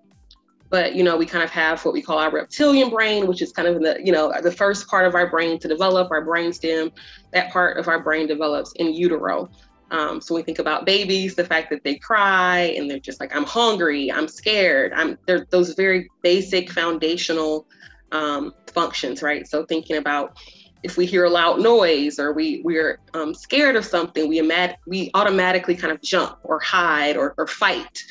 but 0.71 0.95
you 0.95 1.03
know, 1.03 1.17
we 1.17 1.25
kind 1.25 1.43
of 1.43 1.49
have 1.51 1.83
what 1.85 1.93
we 1.93 2.01
call 2.01 2.17
our 2.17 2.31
reptilian 2.31 2.89
brain, 2.89 3.27
which 3.27 3.41
is 3.41 3.51
kind 3.51 3.67
of 3.67 3.81
the 3.81 3.99
you 4.03 4.11
know 4.11 4.33
the 4.41 4.51
first 4.51 4.87
part 4.87 5.05
of 5.05 5.13
our 5.13 5.29
brain 5.29 5.59
to 5.59 5.67
develop, 5.67 6.09
our 6.09 6.23
brain 6.23 6.51
stem. 6.53 6.91
That 7.33 7.51
part 7.51 7.77
of 7.77 7.87
our 7.87 8.01
brain 8.01 8.25
develops 8.25 8.71
in 8.77 8.93
utero. 8.93 9.49
Um, 9.91 10.21
so 10.21 10.33
we 10.33 10.41
think 10.41 10.59
about 10.59 10.85
babies, 10.85 11.35
the 11.35 11.43
fact 11.43 11.69
that 11.69 11.83
they 11.83 11.95
cry 11.95 12.73
and 12.77 12.89
they're 12.89 12.99
just 12.99 13.19
like, 13.19 13.35
I'm 13.35 13.43
hungry, 13.43 14.09
I'm 14.09 14.29
scared. 14.29 14.93
I'm 14.95 15.17
they're 15.27 15.45
those 15.51 15.73
very 15.73 16.09
basic 16.21 16.71
foundational 16.71 17.67
um, 18.13 18.53
functions, 18.67 19.21
right? 19.21 19.45
So 19.45 19.65
thinking 19.65 19.97
about 19.97 20.37
if 20.83 20.97
we 20.97 21.05
hear 21.05 21.25
a 21.25 21.29
loud 21.29 21.59
noise 21.59 22.19
or 22.19 22.33
we 22.33 22.61
we're 22.63 22.99
um, 23.13 23.33
scared 23.33 23.75
of 23.75 23.85
something, 23.85 24.27
we 24.27 24.39
imag- 24.39 24.75
we 24.87 25.11
automatically 25.13 25.75
kind 25.75 25.93
of 25.93 26.01
jump 26.01 26.39
or 26.43 26.59
hide 26.59 27.17
or, 27.17 27.35
or 27.37 27.47
fight. 27.47 28.03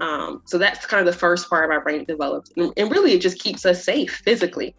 Um, 0.00 0.42
so 0.44 0.58
that's 0.58 0.84
kind 0.86 1.06
of 1.06 1.12
the 1.12 1.18
first 1.18 1.48
part 1.48 1.64
of 1.64 1.70
our 1.70 1.80
brain 1.80 2.04
develops, 2.04 2.50
and, 2.56 2.72
and, 2.76 2.90
really 2.90 3.12
it 3.12 3.20
just 3.20 3.38
keeps 3.38 3.64
us 3.64 3.84
safe 3.84 4.20
physically. 4.24 4.74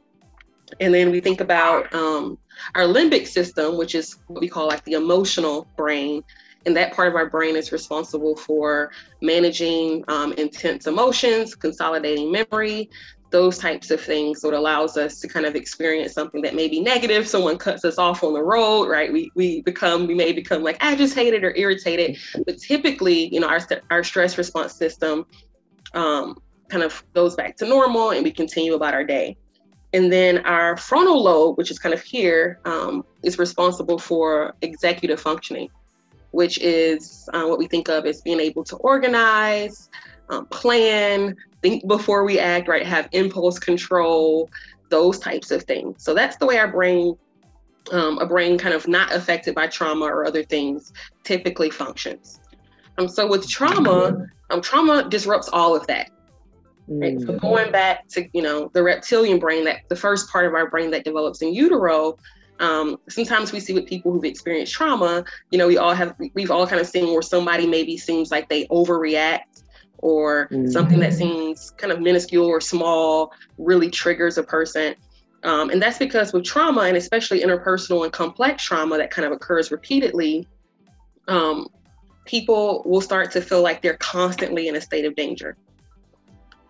And 0.79 0.93
then 0.93 1.11
we 1.11 1.21
think 1.21 1.41
about 1.41 1.91
um, 1.93 2.37
our 2.75 2.83
limbic 2.83 3.25
system, 3.25 3.77
which 3.77 3.95
is 3.95 4.17
what 4.27 4.41
we 4.41 4.49
call 4.49 4.67
like 4.67 4.83
the 4.83 4.93
emotional 4.93 5.67
brain. 5.77 6.23
And 6.65 6.75
that 6.75 6.93
part 6.93 7.07
of 7.07 7.15
our 7.15 7.29
brain 7.29 7.55
is 7.55 7.71
responsible 7.71 8.35
for 8.35 8.91
managing 9.21 10.03
um, 10.09 10.33
intense 10.33 10.85
emotions, 10.85 11.55
consolidating 11.55 12.29
memory, 12.29 12.89
those 13.29 13.57
types 13.57 13.91
of 13.91 13.99
things. 13.99 14.41
So 14.41 14.47
it 14.49 14.53
allows 14.53 14.97
us 14.97 15.19
to 15.19 15.27
kind 15.27 15.45
of 15.45 15.55
experience 15.55 16.13
something 16.13 16.41
that 16.43 16.55
may 16.55 16.67
be 16.67 16.79
negative. 16.79 17.27
Someone 17.27 17.57
cuts 17.57 17.83
us 17.83 17.97
off 17.97 18.23
on 18.23 18.33
the 18.33 18.43
road, 18.43 18.87
right? 18.87 19.11
We 19.11 19.31
we 19.35 19.61
become 19.61 20.07
we 20.07 20.15
may 20.15 20.31
become 20.31 20.63
like 20.63 20.77
agitated 20.79 21.43
or 21.43 21.53
irritated, 21.55 22.17
but 22.45 22.57
typically, 22.57 23.33
you 23.33 23.39
know, 23.39 23.47
our 23.47 23.59
our 23.89 24.03
stress 24.03 24.37
response 24.37 24.73
system 24.73 25.25
um, 25.93 26.37
kind 26.69 26.83
of 26.83 27.03
goes 27.13 27.35
back 27.35 27.57
to 27.57 27.67
normal, 27.67 28.11
and 28.11 28.23
we 28.23 28.31
continue 28.31 28.75
about 28.75 28.93
our 28.93 29.03
day. 29.03 29.37
And 29.93 30.11
then 30.11 30.39
our 30.45 30.75
frontal 30.77 31.23
lobe, 31.23 31.57
which 31.57 31.71
is 31.71 31.79
kind 31.79 31.93
of 31.93 32.01
here, 32.01 32.59
um, 32.65 33.05
is 33.23 33.39
responsible 33.39 33.97
for 33.97 34.53
executive 34.61 35.19
functioning, 35.19 35.69
which 36.31 36.59
is 36.59 37.27
uh, 37.33 37.45
what 37.45 37.57
we 37.57 37.67
think 37.67 37.87
of 37.87 38.05
as 38.05 38.21
being 38.21 38.39
able 38.39 38.63
to 38.65 38.75
organize, 38.77 39.89
um, 40.29 40.45
plan, 40.47 41.35
think 41.61 41.87
before 41.87 42.23
we 42.23 42.39
act, 42.39 42.67
right? 42.67 42.85
Have 42.85 43.09
impulse 43.11 43.59
control, 43.59 44.49
those 44.89 45.19
types 45.19 45.51
of 45.51 45.63
things. 45.63 46.03
So 46.03 46.13
that's 46.13 46.37
the 46.37 46.45
way 46.45 46.57
our 46.57 46.67
brain, 46.67 47.15
um, 47.91 48.17
a 48.19 48.25
brain 48.25 48.57
kind 48.57 48.73
of 48.73 48.87
not 48.87 49.13
affected 49.13 49.55
by 49.55 49.67
trauma 49.67 50.05
or 50.05 50.25
other 50.25 50.43
things, 50.43 50.93
typically 51.23 51.69
functions. 51.69 52.39
Um, 52.97 53.07
so 53.07 53.27
with 53.27 53.47
trauma, 53.47 54.27
um, 54.49 54.61
trauma 54.61 55.07
disrupts 55.09 55.49
all 55.49 55.75
of 55.75 55.85
that. 55.87 56.09
Right? 56.89 57.19
So 57.19 57.27
mm. 57.27 57.41
going 57.41 57.71
back 57.71 58.07
to 58.09 58.27
you 58.33 58.41
know 58.41 58.71
the 58.73 58.81
reptilian 58.81 59.39
brain, 59.39 59.65
that 59.65 59.81
the 59.89 59.95
first 59.95 60.29
part 60.29 60.45
of 60.45 60.53
our 60.53 60.69
brain 60.69 60.89
that 60.91 61.03
develops 61.03 61.41
in 61.41 61.53
utero, 61.53 62.17
um, 62.59 62.97
sometimes 63.09 63.51
we 63.51 63.59
see 63.59 63.73
with 63.73 63.85
people 63.85 64.11
who've 64.11 64.23
experienced 64.23 64.73
trauma, 64.73 65.25
you 65.51 65.57
know, 65.57 65.67
we 65.67 65.77
all 65.77 65.93
have, 65.93 66.15
we've 66.33 66.49
all 66.49 66.65
kind 66.65 66.81
of 66.81 66.87
seen 66.87 67.11
where 67.11 67.21
somebody 67.21 67.67
maybe 67.67 67.97
seems 67.97 68.31
like 68.31 68.49
they 68.49 68.65
overreact 68.67 69.56
or 69.99 70.47
mm-hmm. 70.47 70.67
something 70.67 70.99
that 70.99 71.13
seems 71.13 71.71
kind 71.71 71.91
of 71.91 71.99
minuscule 72.01 72.45
or 72.45 72.61
small 72.61 73.33
really 73.57 73.89
triggers 73.89 74.37
a 74.37 74.43
person. 74.43 74.95
Um, 75.43 75.69
and 75.69 75.81
that's 75.81 75.97
because 75.97 76.33
with 76.33 76.43
trauma, 76.43 76.81
and 76.81 76.97
especially 76.97 77.41
interpersonal 77.41 78.03
and 78.03 78.11
complex 78.11 78.63
trauma 78.63 78.97
that 78.97 79.11
kind 79.11 79.25
of 79.25 79.31
occurs 79.31 79.71
repeatedly, 79.71 80.47
um, 81.27 81.67
people 82.25 82.83
will 82.85 83.01
start 83.01 83.31
to 83.31 83.41
feel 83.41 83.61
like 83.61 83.81
they're 83.81 83.97
constantly 83.97 84.67
in 84.67 84.75
a 84.75 84.81
state 84.81 85.05
of 85.05 85.15
danger. 85.15 85.55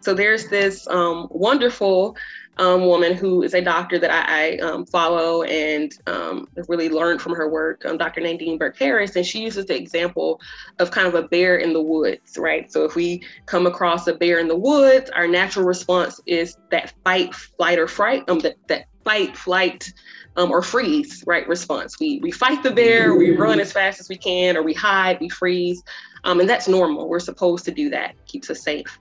So 0.01 0.13
there's 0.13 0.47
this 0.49 0.87
um, 0.87 1.27
wonderful 1.31 2.15
um, 2.59 2.85
woman 2.85 3.13
who 3.13 3.43
is 3.43 3.53
a 3.53 3.61
doctor 3.61 3.99
that 3.99 4.11
I, 4.11 4.55
I 4.55 4.57
um, 4.59 4.85
follow 4.85 5.43
and 5.43 5.91
um, 6.07 6.47
really 6.67 6.89
learned 6.89 7.21
from 7.21 7.33
her 7.33 7.49
work, 7.49 7.85
um, 7.85 7.97
Dr. 7.97 8.21
Nadine 8.21 8.57
Burke 8.57 8.77
Harris, 8.77 9.15
and 9.15 9.25
she 9.25 9.41
uses 9.41 9.65
the 9.65 9.75
example 9.75 10.41
of 10.79 10.91
kind 10.91 11.07
of 11.07 11.15
a 11.15 11.27
bear 11.27 11.57
in 11.57 11.73
the 11.73 11.81
woods, 11.81 12.37
right? 12.37 12.71
So 12.71 12.85
if 12.85 12.95
we 12.95 13.23
come 13.45 13.67
across 13.67 14.07
a 14.07 14.13
bear 14.13 14.39
in 14.39 14.47
the 14.47 14.55
woods, 14.55 15.09
our 15.11 15.27
natural 15.27 15.65
response 15.65 16.19
is 16.25 16.57
that 16.71 16.93
fight, 17.03 17.33
flight, 17.33 17.79
or 17.79 17.87
fright, 17.87 18.23
um, 18.27 18.39
that, 18.39 18.55
that 18.67 18.85
fight, 19.03 19.37
flight, 19.37 19.91
um, 20.35 20.51
or 20.51 20.61
freeze, 20.61 21.23
right? 21.25 21.47
Response. 21.47 21.99
We 21.99 22.19
we 22.21 22.31
fight 22.31 22.61
the 22.61 22.71
bear, 22.71 23.15
we 23.15 23.35
run 23.35 23.59
as 23.59 23.71
fast 23.71 23.99
as 23.99 24.07
we 24.07 24.17
can, 24.17 24.55
or 24.55 24.63
we 24.63 24.73
hide, 24.73 25.19
we 25.19 25.29
freeze, 25.29 25.81
um, 26.25 26.39
and 26.39 26.49
that's 26.49 26.67
normal. 26.67 27.09
We're 27.09 27.19
supposed 27.19 27.65
to 27.65 27.71
do 27.71 27.89
that. 27.89 28.13
Keeps 28.27 28.49
us 28.49 28.61
safe. 28.61 28.99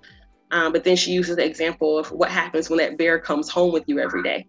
Um, 0.51 0.73
but 0.73 0.85
then 0.85 0.97
she 0.97 1.13
uses 1.13 1.37
the 1.37 1.45
example 1.45 1.99
of 1.99 2.11
what 2.13 2.31
happens 2.31 2.71
when 2.71 2.79
that 2.79 2.97
bear 2.97 3.19
comes 3.19 3.49
home 3.49 3.73
with 3.73 3.85
you 3.87 3.99
every 3.99 4.23
day. 4.23 4.47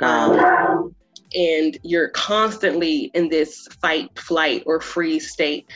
Um, 0.00 0.94
and 1.34 1.78
you're 1.82 2.08
constantly 2.10 3.10
in 3.14 3.28
this 3.28 3.66
fight, 3.80 4.16
flight, 4.18 4.62
or 4.66 4.80
freeze 4.80 5.30
state. 5.30 5.70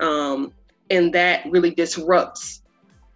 Um, 0.00 0.52
and 0.90 1.12
that 1.14 1.44
really 1.50 1.70
disrupts 1.70 2.62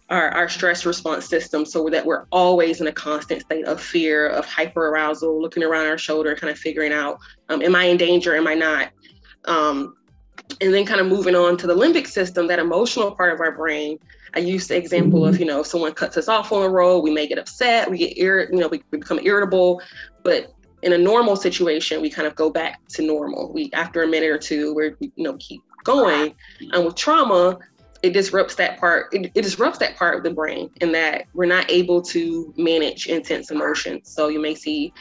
our, 0.09 0.29
our 0.29 0.49
stress 0.49 0.85
response 0.85 1.27
system 1.27 1.65
so 1.65 1.89
that 1.89 2.05
we're 2.05 2.25
always 2.31 2.81
in 2.81 2.87
a 2.87 2.91
constant 2.91 3.41
state 3.41 3.65
of 3.65 3.81
fear, 3.81 4.27
of 4.27 4.45
hyper 4.45 4.89
arousal, 4.89 5.41
looking 5.41 5.63
around 5.63 5.87
our 5.87 5.97
shoulder, 5.97 6.35
kind 6.35 6.51
of 6.51 6.57
figuring 6.57 6.93
out, 6.93 7.19
um, 7.49 7.61
am 7.61 7.75
I 7.75 7.85
in 7.85 7.97
danger? 7.97 8.35
Am 8.35 8.47
I 8.47 8.53
not? 8.53 8.89
Um, 9.45 9.95
and 10.61 10.73
then 10.73 10.85
kind 10.85 11.01
of 11.01 11.07
moving 11.07 11.35
on 11.35 11.57
to 11.57 11.67
the 11.67 11.75
limbic 11.75 12.07
system, 12.07 12.47
that 12.47 12.59
emotional 12.59 13.11
part 13.11 13.33
of 13.33 13.41
our 13.41 13.51
brain 13.51 13.99
I 14.35 14.39
use 14.39 14.67
the 14.67 14.77
example 14.77 15.25
of, 15.25 15.35
mm-hmm. 15.35 15.43
you 15.43 15.47
know, 15.47 15.61
if 15.61 15.67
someone 15.67 15.93
cuts 15.93 16.17
us 16.17 16.27
off 16.27 16.51
on 16.51 16.61
the 16.61 16.69
road, 16.69 16.99
we 16.99 17.11
may 17.11 17.27
get 17.27 17.37
upset, 17.37 17.89
we 17.89 17.97
get 17.97 18.17
ir- 18.17 18.49
you 18.51 18.59
know, 18.59 18.67
we, 18.67 18.83
we 18.91 18.99
become 18.99 19.19
irritable, 19.23 19.81
but 20.23 20.53
in 20.83 20.93
a 20.93 20.97
normal 20.97 21.35
situation, 21.35 22.01
we 22.01 22.09
kind 22.09 22.27
of 22.27 22.35
go 22.35 22.49
back 22.49 22.85
to 22.89 23.01
normal. 23.01 23.51
We 23.51 23.69
after 23.73 24.03
a 24.03 24.07
minute 24.07 24.29
or 24.29 24.37
two, 24.37 24.73
we're 24.75 24.95
you 24.99 25.11
know 25.17 25.35
keep 25.39 25.61
going. 25.83 26.35
And 26.71 26.85
with 26.85 26.95
trauma, 26.95 27.57
it 28.03 28.13
disrupts 28.13 28.55
that 28.55 28.79
part. 28.79 29.13
It, 29.13 29.31
it, 29.33 29.41
disrupts 29.41 29.79
that 29.79 29.95
part 29.95 30.17
of 30.17 30.23
the 30.23 30.31
brain, 30.31 30.69
in 30.81 30.91
that 30.91 31.25
we're 31.33 31.45
not 31.45 31.69
able 31.71 32.01
to 32.03 32.53
manage 32.57 33.07
intense 33.07 33.49
emotions. 33.51 34.09
So 34.09 34.27
you 34.27 34.39
may 34.39 34.53
see 34.53 34.93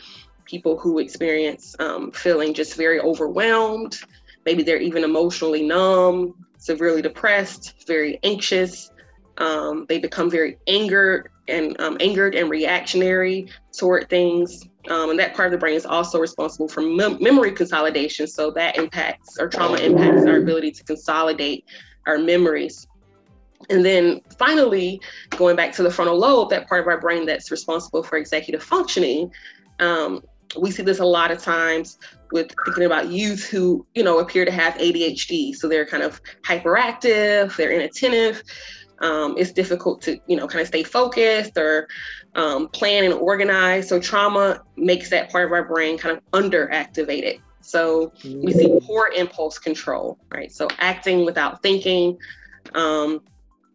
people 0.45 0.79
who 0.79 0.99
experience 0.99 1.77
um, 1.79 2.11
feeling 2.13 2.55
just 2.55 2.77
very 2.77 3.01
overwhelmed. 3.01 3.99
Maybe 4.47 4.63
they're 4.63 4.81
even 4.81 5.05
emotionally 5.05 5.63
numb, 5.63 6.47
severely 6.57 7.03
depressed, 7.03 7.85
very 7.87 8.19
anxious. 8.23 8.91
Um, 9.39 9.87
they 9.89 9.99
become 9.99 10.31
very 10.31 10.59
angered 10.67 11.31
and 11.49 11.79
um, 11.81 11.97
angered 12.01 12.35
and 12.35 12.51
reactionary 12.51 13.49
toward 13.77 14.09
things. 14.09 14.65
Um, 14.89 15.11
and 15.11 15.19
that 15.19 15.35
part 15.35 15.47
of 15.47 15.53
the 15.53 15.59
brain 15.59 15.75
is 15.75 15.87
also 15.87 16.19
responsible 16.19 16.69
for 16.69 16.81
mem- 16.81 17.23
memory 17.23 17.53
consolidation. 17.53 18.27
So 18.27 18.51
that 18.53 18.77
impacts 18.77 19.39
or 19.39 19.49
trauma 19.49 19.79
impacts 19.79 20.27
our 20.27 20.37
ability 20.37 20.73
to 20.73 20.85
consolidate 20.85 21.65
our 22.07 22.19
memories. 22.19 22.87
And 23.71 23.85
then 23.85 24.21
finally, 24.39 25.01
going 25.31 25.57
back 25.57 25.73
to 25.73 25.83
the 25.83 25.91
frontal 25.91 26.19
lobe, 26.19 26.51
that 26.51 26.69
part 26.69 26.83
of 26.83 26.87
our 26.87 27.01
brain 27.01 27.27
that's 27.27 27.51
responsible 27.51 28.03
for 28.03 28.17
executive 28.17 28.63
functioning, 28.63 29.33
um, 29.81 30.23
we 30.59 30.71
see 30.71 30.83
this 30.83 31.01
a 31.01 31.05
lot 31.05 31.31
of 31.31 31.43
times 31.43 31.99
with 32.33 32.55
thinking 32.65 32.85
about 32.85 33.09
youth 33.09 33.45
who, 33.45 33.85
you 33.95 34.05
know, 34.05 34.19
appear 34.19 34.45
to 34.45 34.51
have 34.53 34.75
ADHD. 34.75 35.55
So 35.55 35.69
they're 35.69 35.87
kind 35.87 36.03
of 36.03 36.21
hyperactive, 36.45 37.57
they're 37.57 37.73
inattentive 37.73 38.43
um, 39.01 39.35
it's 39.37 39.53
difficult 39.53 40.01
to 40.03 40.19
you 40.27 40.37
know 40.37 40.47
kind 40.47 40.63
of 40.63 40.69
stay 40.69 40.83
focused 40.83 41.57
or 41.57 41.89
um, 42.35 42.69
plan 42.69 43.05
and 43.05 43.15
organize. 43.15 43.89
So 43.89 44.01
trauma 44.01 44.63
makes 44.77 45.11
that 45.11 45.31
part 45.31 45.47
of 45.47 45.53
our 45.53 45.65
brain 45.65 45.99
kind 45.99 46.17
of 46.17 46.31
underactivated. 46.33 47.41
So 47.61 48.13
we 48.25 48.53
see 48.53 48.69
mm. 48.69 48.83
poor 48.85 49.11
impulse 49.17 49.59
control 49.59 50.19
right? 50.31 50.53
So 50.53 50.69
acting 50.79 51.25
without 51.25 51.63
thinking 51.63 52.17
um, 52.75 53.21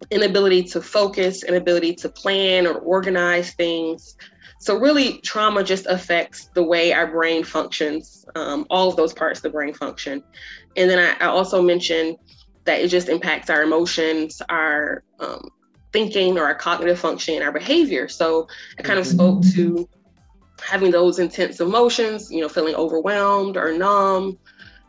inability 0.10 0.64
to 0.64 0.82
focus 0.82 1.44
inability 1.44 1.96
to 1.96 2.10
plan 2.10 2.66
or 2.66 2.76
organize 2.76 3.54
things. 3.54 4.16
So 4.60 4.78
really 4.78 5.20
trauma 5.22 5.64
just 5.64 5.88
affects 5.88 6.50
the 6.54 6.64
way 6.64 6.94
our 6.94 7.08
brain 7.08 7.44
functions 7.44 8.22
um, 8.36 8.66
all 8.70 8.90
of 8.90 8.96
those 8.96 9.14
parts 9.14 9.40
of 9.40 9.44
the 9.44 9.50
brain 9.50 9.74
function. 9.74 10.24
And 10.78 10.90
then 10.90 11.00
I, 11.00 11.26
I 11.26 11.28
also 11.28 11.62
mentioned 11.62 12.18
that 12.66 12.80
it 12.80 12.88
just 12.88 13.10
impacts 13.10 13.50
our 13.50 13.64
emotions, 13.64 14.42
our 14.50 15.04
um, 15.20 15.50
thinking, 15.92 16.38
or 16.38 16.46
our 16.46 16.56
cognitive 16.56 17.00
function, 17.00 17.42
our 17.42 17.52
behavior. 17.52 18.08
So 18.08 18.48
I 18.80 18.84
kind 18.84 19.00
of 19.00 19.06
spoke 19.06 19.44
to 19.54 19.88
having 20.62 20.92
those 20.92 21.20
intense 21.20 21.60
emotions, 21.60 22.32
you 22.32 22.42
know, 22.42 22.50
feeling 22.50 22.76
overwhelmed 22.76 23.58
or 23.58 23.78
numb, 23.78 24.38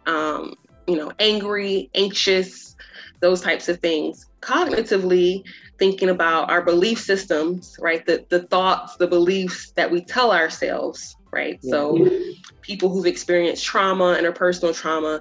um, 0.07 0.55
you 0.87 0.97
know, 0.97 1.11
angry, 1.19 1.91
anxious, 1.95 2.76
those 3.21 3.41
types 3.41 3.69
of 3.69 3.79
things. 3.81 4.29
Cognitively, 4.41 5.43
thinking 5.79 6.11
about 6.11 6.50
our 6.50 6.62
belief 6.62 7.00
systems, 7.00 7.76
right? 7.81 8.05
The, 8.05 8.25
the 8.29 8.43
thoughts, 8.49 8.97
the 8.97 9.07
beliefs 9.07 9.73
that 9.76 9.91
we 9.91 10.05
tell 10.05 10.33
ourselves, 10.33 11.17
right? 11.33 11.59
Yeah. 11.62 11.71
So, 11.71 12.09
people 12.61 12.88
who've 12.88 13.07
experienced 13.07 13.64
trauma, 13.64 14.17
interpersonal 14.21 14.75
trauma, 14.75 15.21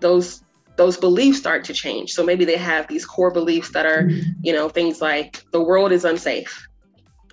those 0.00 0.42
those 0.76 0.96
beliefs 0.96 1.38
start 1.38 1.64
to 1.64 1.72
change. 1.72 2.12
So 2.12 2.24
maybe 2.24 2.44
they 2.44 2.56
have 2.56 2.86
these 2.88 3.04
core 3.04 3.30
beliefs 3.30 3.70
that 3.72 3.86
are, 3.86 4.08
you 4.42 4.52
know, 4.52 4.68
things 4.68 5.00
like 5.00 5.44
the 5.52 5.60
world 5.60 5.92
is 5.92 6.04
unsafe, 6.04 6.68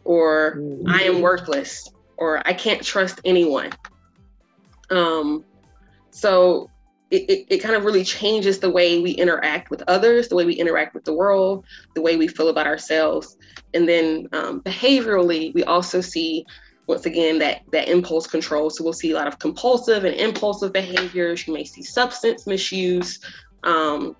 or 0.03 0.61
I 0.87 1.03
am 1.03 1.21
worthless, 1.21 1.89
or 2.17 2.41
I 2.47 2.53
can't 2.53 2.81
trust 2.81 3.21
anyone. 3.25 3.71
Um, 4.89 5.43
so 6.11 6.69
it, 7.09 7.29
it, 7.29 7.47
it, 7.49 7.57
kind 7.59 7.75
of 7.75 7.85
really 7.85 8.03
changes 8.03 8.59
the 8.59 8.69
way 8.69 8.99
we 8.99 9.11
interact 9.11 9.69
with 9.69 9.83
others, 9.87 10.27
the 10.27 10.35
way 10.35 10.45
we 10.45 10.53
interact 10.53 10.93
with 10.93 11.05
the 11.05 11.13
world, 11.13 11.65
the 11.95 12.01
way 12.01 12.17
we 12.17 12.27
feel 12.27 12.49
about 12.49 12.67
ourselves. 12.67 13.37
And 13.73 13.87
then 13.87 14.27
um, 14.33 14.61
behaviorally, 14.61 15.53
we 15.53 15.63
also 15.63 16.01
see 16.01 16.45
once 16.87 17.05
again 17.05 17.39
that 17.39 17.61
that 17.71 17.87
impulse 17.87 18.27
control 18.27 18.69
so 18.69 18.83
we'll 18.83 18.93
see 18.93 19.11
a 19.11 19.15
lot 19.15 19.27
of 19.27 19.39
compulsive 19.39 20.03
and 20.05 20.15
impulsive 20.15 20.73
behaviors 20.73 21.47
you 21.47 21.53
may 21.53 21.63
see 21.63 21.83
substance 21.83 22.45
misuse 22.47 23.19
um, 23.63 24.15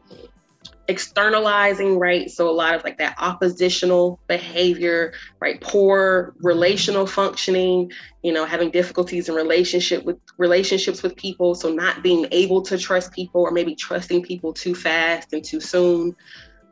externalizing, 0.88 1.98
right? 1.98 2.30
So 2.30 2.50
a 2.50 2.52
lot 2.52 2.76
of 2.76 2.84
like 2.84 2.98
that 2.98 3.16
oppositional 3.18 4.20
behavior, 4.28 5.14
right? 5.40 5.60
Poor 5.62 6.34
relational 6.40 7.08
functioning, 7.08 7.92
you 8.22 8.34
know, 8.34 8.46
having 8.46 8.70
difficulties 8.70 9.30
in 9.30 9.36
relationship 9.36 10.04
with 10.04 10.18
relationships 10.38 11.02
with 11.02 11.16
people. 11.16 11.56
So 11.56 11.70
not 11.70 12.04
being 12.04 12.28
able 12.32 12.62
to 12.64 12.78
trust 12.78 13.14
people 13.14 13.42
or 13.42 13.52
maybe 13.52 13.76
trusting 13.76 14.24
people 14.24 14.54
too 14.54 14.76
fast 14.76 15.32
and 15.34 15.44
too 15.44 15.62
soon. 15.62 16.16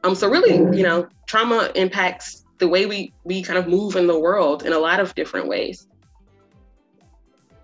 Um, 0.04 0.16
so 0.16 0.30
really, 0.30 0.56
you 0.78 0.84
know, 0.84 1.08
trauma 1.28 1.72
impacts 1.76 2.46
the 2.62 2.68
way 2.68 2.86
we 2.86 3.12
we 3.26 3.42
kind 3.42 3.60
of 3.60 3.68
move 3.68 3.96
in 3.96 4.08
the 4.08 4.18
world 4.18 4.64
in 4.66 4.72
a 4.72 4.80
lot 4.80 5.00
of 5.00 5.14
different 5.16 5.48
ways. 5.48 5.88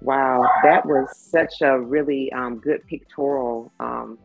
Wow, 0.01 0.45
that 0.63 0.85
was 0.85 1.07
such 1.15 1.61
a 1.61 1.79
really 1.79 2.31
um, 2.33 2.59
good 2.59 2.85
pictorial 2.87 3.71
um, 3.79 4.17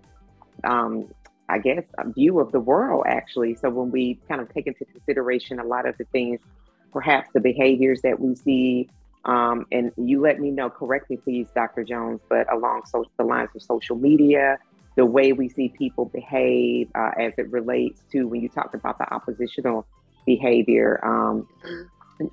um, 0.64 1.08
I 1.48 1.58
guess, 1.58 1.84
view 2.14 2.40
of 2.40 2.50
the 2.50 2.60
world, 2.60 3.04
actually. 3.06 3.54
So 3.56 3.68
when 3.68 3.90
we 3.90 4.18
kind 4.26 4.40
of 4.40 4.52
take 4.52 4.66
into 4.66 4.86
consideration 4.86 5.58
a 5.60 5.64
lot 5.64 5.86
of 5.86 5.96
the 5.98 6.04
things, 6.04 6.40
perhaps 6.92 7.28
the 7.34 7.40
behaviors 7.40 8.00
that 8.02 8.18
we 8.18 8.34
see, 8.34 8.88
um, 9.26 9.66
and 9.70 9.92
you 9.98 10.22
let 10.22 10.40
me 10.40 10.50
know, 10.50 10.70
correct 10.70 11.10
me, 11.10 11.18
please, 11.18 11.48
Dr. 11.54 11.84
Jones, 11.84 12.20
but 12.30 12.50
along 12.50 12.82
so, 12.86 13.04
the 13.18 13.24
lines 13.24 13.50
of 13.54 13.62
social 13.62 13.96
media, 13.96 14.58
the 14.96 15.04
way 15.04 15.32
we 15.32 15.48
see 15.50 15.68
people 15.68 16.06
behave 16.06 16.88
uh, 16.94 17.10
as 17.18 17.34
it 17.36 17.50
relates 17.50 18.02
to 18.12 18.24
when 18.24 18.40
you 18.40 18.48
talked 18.48 18.74
about 18.74 18.96
the 18.98 19.12
oppositional 19.12 19.86
behavior, 20.26 21.00
um, 21.04 21.48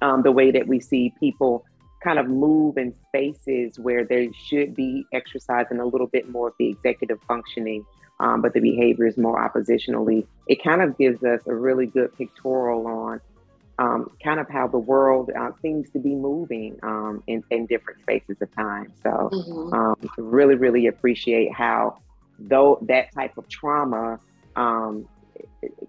um, 0.01 0.21
the 0.23 0.31
way 0.31 0.51
that 0.51 0.67
we 0.67 0.79
see 0.79 1.13
people 1.19 1.65
kind 2.03 2.17
of 2.17 2.27
move 2.27 2.77
in 2.77 2.93
spaces 3.07 3.77
where 3.77 4.05
they 4.05 4.31
should 4.45 4.75
be 4.75 5.05
exercising 5.11 5.79
a 5.79 5.85
little 5.85 6.07
bit 6.07 6.29
more 6.29 6.47
of 6.47 6.53
the 6.57 6.69
executive 6.69 7.19
functioning 7.27 7.85
um, 8.19 8.41
but 8.41 8.53
the 8.53 8.59
behavior 8.59 9.07
is 9.07 9.17
more 9.17 9.39
oppositionally. 9.49 10.25
It 10.47 10.61
kind 10.63 10.81
of 10.81 10.97
gives 10.97 11.23
us 11.23 11.41
a 11.47 11.55
really 11.55 11.85
good 11.85 12.15
pictorial 12.17 12.85
on 12.85 13.21
um, 13.77 14.11
kind 14.21 14.41
of 14.41 14.49
how 14.49 14.67
the 14.67 14.77
world 14.77 15.31
uh, 15.37 15.51
seems 15.61 15.89
to 15.91 15.99
be 15.99 16.13
moving 16.13 16.77
um, 16.83 17.23
in, 17.27 17.43
in, 17.49 17.65
different 17.65 18.01
spaces 18.01 18.35
of 18.41 18.53
time. 18.53 18.91
So, 19.03 19.29
mm-hmm. 19.31 19.73
Um, 19.73 19.95
really, 20.17 20.55
really 20.55 20.87
appreciate 20.87 21.53
how, 21.53 21.99
though 22.37 22.79
that 22.89 23.13
type 23.13 23.37
of 23.37 23.47
trauma, 23.47 24.19
um, 24.57 25.07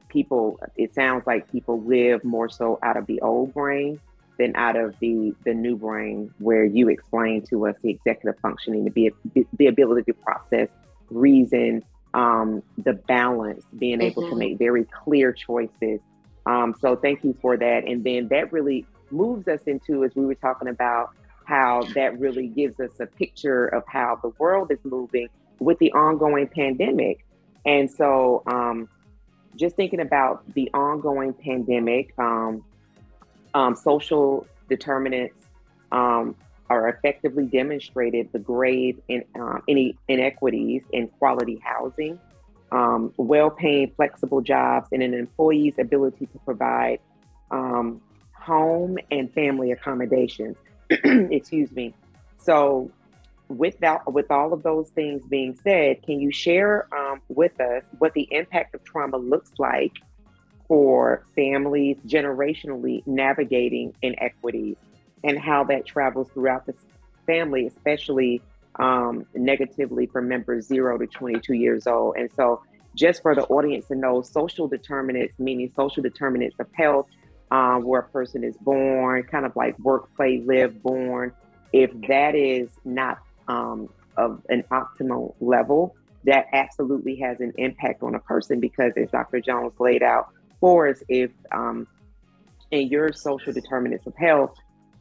people, 0.08 0.58
it 0.76 0.94
sounds 0.94 1.26
like 1.26 1.50
people 1.50 1.80
live 1.82 2.24
more 2.24 2.48
so 2.48 2.78
out 2.82 2.96
of 2.96 3.06
the 3.06 3.20
old 3.20 3.54
brain 3.54 4.00
than 4.38 4.56
out 4.56 4.74
of 4.74 4.94
the 5.00 5.34
the 5.44 5.52
new 5.52 5.76
brain, 5.76 6.32
where 6.38 6.64
you 6.64 6.88
explain 6.88 7.42
to 7.46 7.66
us 7.66 7.76
the 7.82 7.90
executive 7.90 8.40
functioning, 8.40 8.84
to 8.84 8.90
be 8.90 9.10
the 9.58 9.66
ability 9.66 10.10
to 10.10 10.14
process, 10.14 10.68
reason, 11.10 11.82
um, 12.14 12.62
the 12.78 12.94
balance, 12.94 13.64
being 13.78 13.98
mm-hmm. 13.98 14.06
able 14.06 14.22
to 14.22 14.28
mm-hmm. 14.30 14.38
make 14.38 14.58
very 14.58 14.84
clear 14.84 15.32
choices. 15.32 16.00
Um, 16.46 16.74
so 16.80 16.96
thank 16.96 17.22
you 17.22 17.36
for 17.42 17.56
that. 17.56 17.84
And 17.86 18.02
then 18.02 18.28
that 18.28 18.50
really 18.52 18.86
moves 19.10 19.46
us 19.46 19.60
into, 19.66 20.04
as 20.04 20.14
we 20.14 20.24
were 20.24 20.34
talking 20.34 20.68
about, 20.68 21.10
how 21.44 21.82
that 21.94 22.18
really 22.18 22.46
gives 22.46 22.80
us 22.80 22.98
a 23.00 23.06
picture 23.06 23.66
of 23.66 23.82
how 23.86 24.18
the 24.22 24.30
world 24.38 24.70
is 24.70 24.78
moving 24.84 25.28
with 25.58 25.78
the 25.80 25.92
ongoing 25.92 26.48
pandemic. 26.48 27.26
And 27.66 27.90
so, 27.90 28.42
um, 28.46 28.88
just 29.56 29.76
thinking 29.76 30.00
about 30.00 30.42
the 30.54 30.70
ongoing 30.72 31.32
pandemic, 31.32 32.12
um, 32.18 32.64
um, 33.54 33.74
social 33.74 34.46
determinants 34.68 35.36
um, 35.92 36.36
are 36.68 36.88
effectively 36.88 37.46
demonstrated 37.46 38.30
the 38.32 38.38
grave 38.38 39.00
in, 39.08 39.24
uh, 39.38 39.58
any 39.68 39.96
inequities 40.08 40.82
in 40.92 41.08
quality 41.08 41.60
housing, 41.62 42.18
um, 42.70 43.12
well-paying, 43.16 43.92
flexible 43.96 44.40
jobs, 44.40 44.88
and 44.92 45.02
an 45.02 45.12
employee's 45.12 45.78
ability 45.78 46.26
to 46.26 46.38
provide 46.38 47.00
um, 47.50 48.00
home 48.32 48.98
and 49.10 49.32
family 49.32 49.72
accommodations. 49.72 50.56
Excuse 50.90 51.72
me. 51.72 51.92
So, 52.38 52.90
with 53.50 53.78
that, 53.80 54.10
with 54.10 54.30
all 54.30 54.52
of 54.52 54.62
those 54.62 54.88
things 54.90 55.22
being 55.28 55.54
said, 55.62 56.02
can 56.02 56.20
you 56.20 56.32
share 56.32 56.86
um, 56.94 57.20
with 57.28 57.60
us 57.60 57.82
what 57.98 58.14
the 58.14 58.26
impact 58.30 58.74
of 58.74 58.82
trauma 58.84 59.18
looks 59.18 59.50
like 59.58 59.92
for 60.68 61.24
families 61.34 61.98
generationally 62.06 63.06
navigating 63.06 63.92
inequities? 64.00 64.76
and 65.24 65.38
how 65.38 65.64
that 65.64 65.86
travels 65.86 66.28
throughout 66.32 66.66
the 66.66 66.74
family, 67.26 67.66
especially 67.66 68.42
um, 68.76 69.26
negatively 69.34 70.06
for 70.06 70.22
members 70.22 70.66
zero 70.66 70.98
to 70.98 71.06
22 71.06 71.54
years 71.54 71.86
old. 71.86 72.16
And 72.16 72.30
so, 72.34 72.62
just 72.96 73.22
for 73.22 73.34
the 73.34 73.44
audience 73.44 73.86
to 73.88 73.94
know, 73.94 74.22
social 74.22 74.66
determinants, 74.66 75.38
meaning 75.38 75.70
social 75.76 76.02
determinants 76.02 76.56
of 76.58 76.66
health, 76.72 77.06
um, 77.50 77.84
where 77.84 78.00
a 78.00 78.08
person 78.08 78.42
is 78.42 78.56
born, 78.56 79.22
kind 79.24 79.46
of 79.46 79.54
like 79.54 79.78
work, 79.78 80.14
play, 80.16 80.42
live, 80.44 80.82
born, 80.82 81.32
if 81.72 81.90
that 82.08 82.34
is 82.34 82.68
not 82.84 83.18
um, 83.48 83.88
of 84.16 84.42
an 84.48 84.64
optimal 84.70 85.34
level, 85.40 85.96
that 86.24 86.46
absolutely 86.52 87.16
has 87.16 87.40
an 87.40 87.52
impact 87.56 88.02
on 88.02 88.14
a 88.14 88.20
person 88.20 88.60
because, 88.60 88.92
as 88.96 89.10
Dr. 89.10 89.40
Jones 89.40 89.72
laid 89.78 90.02
out 90.02 90.28
for 90.60 90.88
us, 90.88 91.02
if 91.08 91.30
um, 91.52 91.86
in 92.70 92.88
your 92.88 93.12
social 93.12 93.52
determinants 93.52 94.06
of 94.06 94.14
health, 94.16 94.54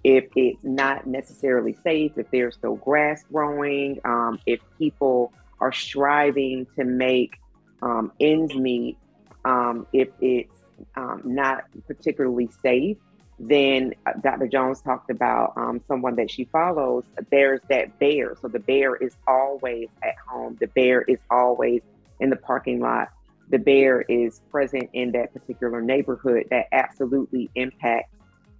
if 0.04 0.26
it's 0.36 0.64
not 0.64 1.06
necessarily 1.06 1.78
safe, 1.84 2.14
if 2.18 2.30
there's 2.32 2.56
still 2.56 2.76
grass 2.76 3.24
growing, 3.32 4.00
um, 4.06 4.40
if 4.46 4.62
people 4.78 5.34
are 5.60 5.74
striving 5.74 6.66
to 6.78 6.86
make 6.86 7.36
um, 7.82 8.12
ends 8.20 8.56
meet, 8.56 8.98
um, 9.44 9.86
if 9.92 10.08
it's 10.22 10.56
um, 10.96 11.22
not 11.26 11.66
particularly 11.88 12.50
safe, 12.62 12.98
then 13.40 13.94
Dr. 14.22 14.48
Jones 14.48 14.82
talked 14.82 15.10
about 15.10 15.54
um, 15.56 15.82
someone 15.88 16.16
that 16.16 16.30
she 16.30 16.46
follows. 16.46 17.06
There's 17.32 17.62
that 17.70 17.98
bear. 18.00 18.36
So 18.42 18.48
the 18.50 18.60
bear 18.60 18.96
is 18.96 19.16
always 19.28 19.88
at 20.04 20.16
home, 20.28 20.58
the 20.60 20.68
bear 20.68 21.02
is 21.04 21.20
always 21.32 21.82
in 22.20 22.30
the 22.30 22.36
parking 22.36 22.82
lot. 22.82 23.10
The 23.50 23.58
bear 23.58 24.02
is 24.02 24.42
present 24.52 24.90
in 24.94 25.12
that 25.14 25.34
particular 25.34 25.82
neighborhood 25.82 26.48
that 26.52 26.66
absolutely 26.72 27.50
impacts 27.56 28.16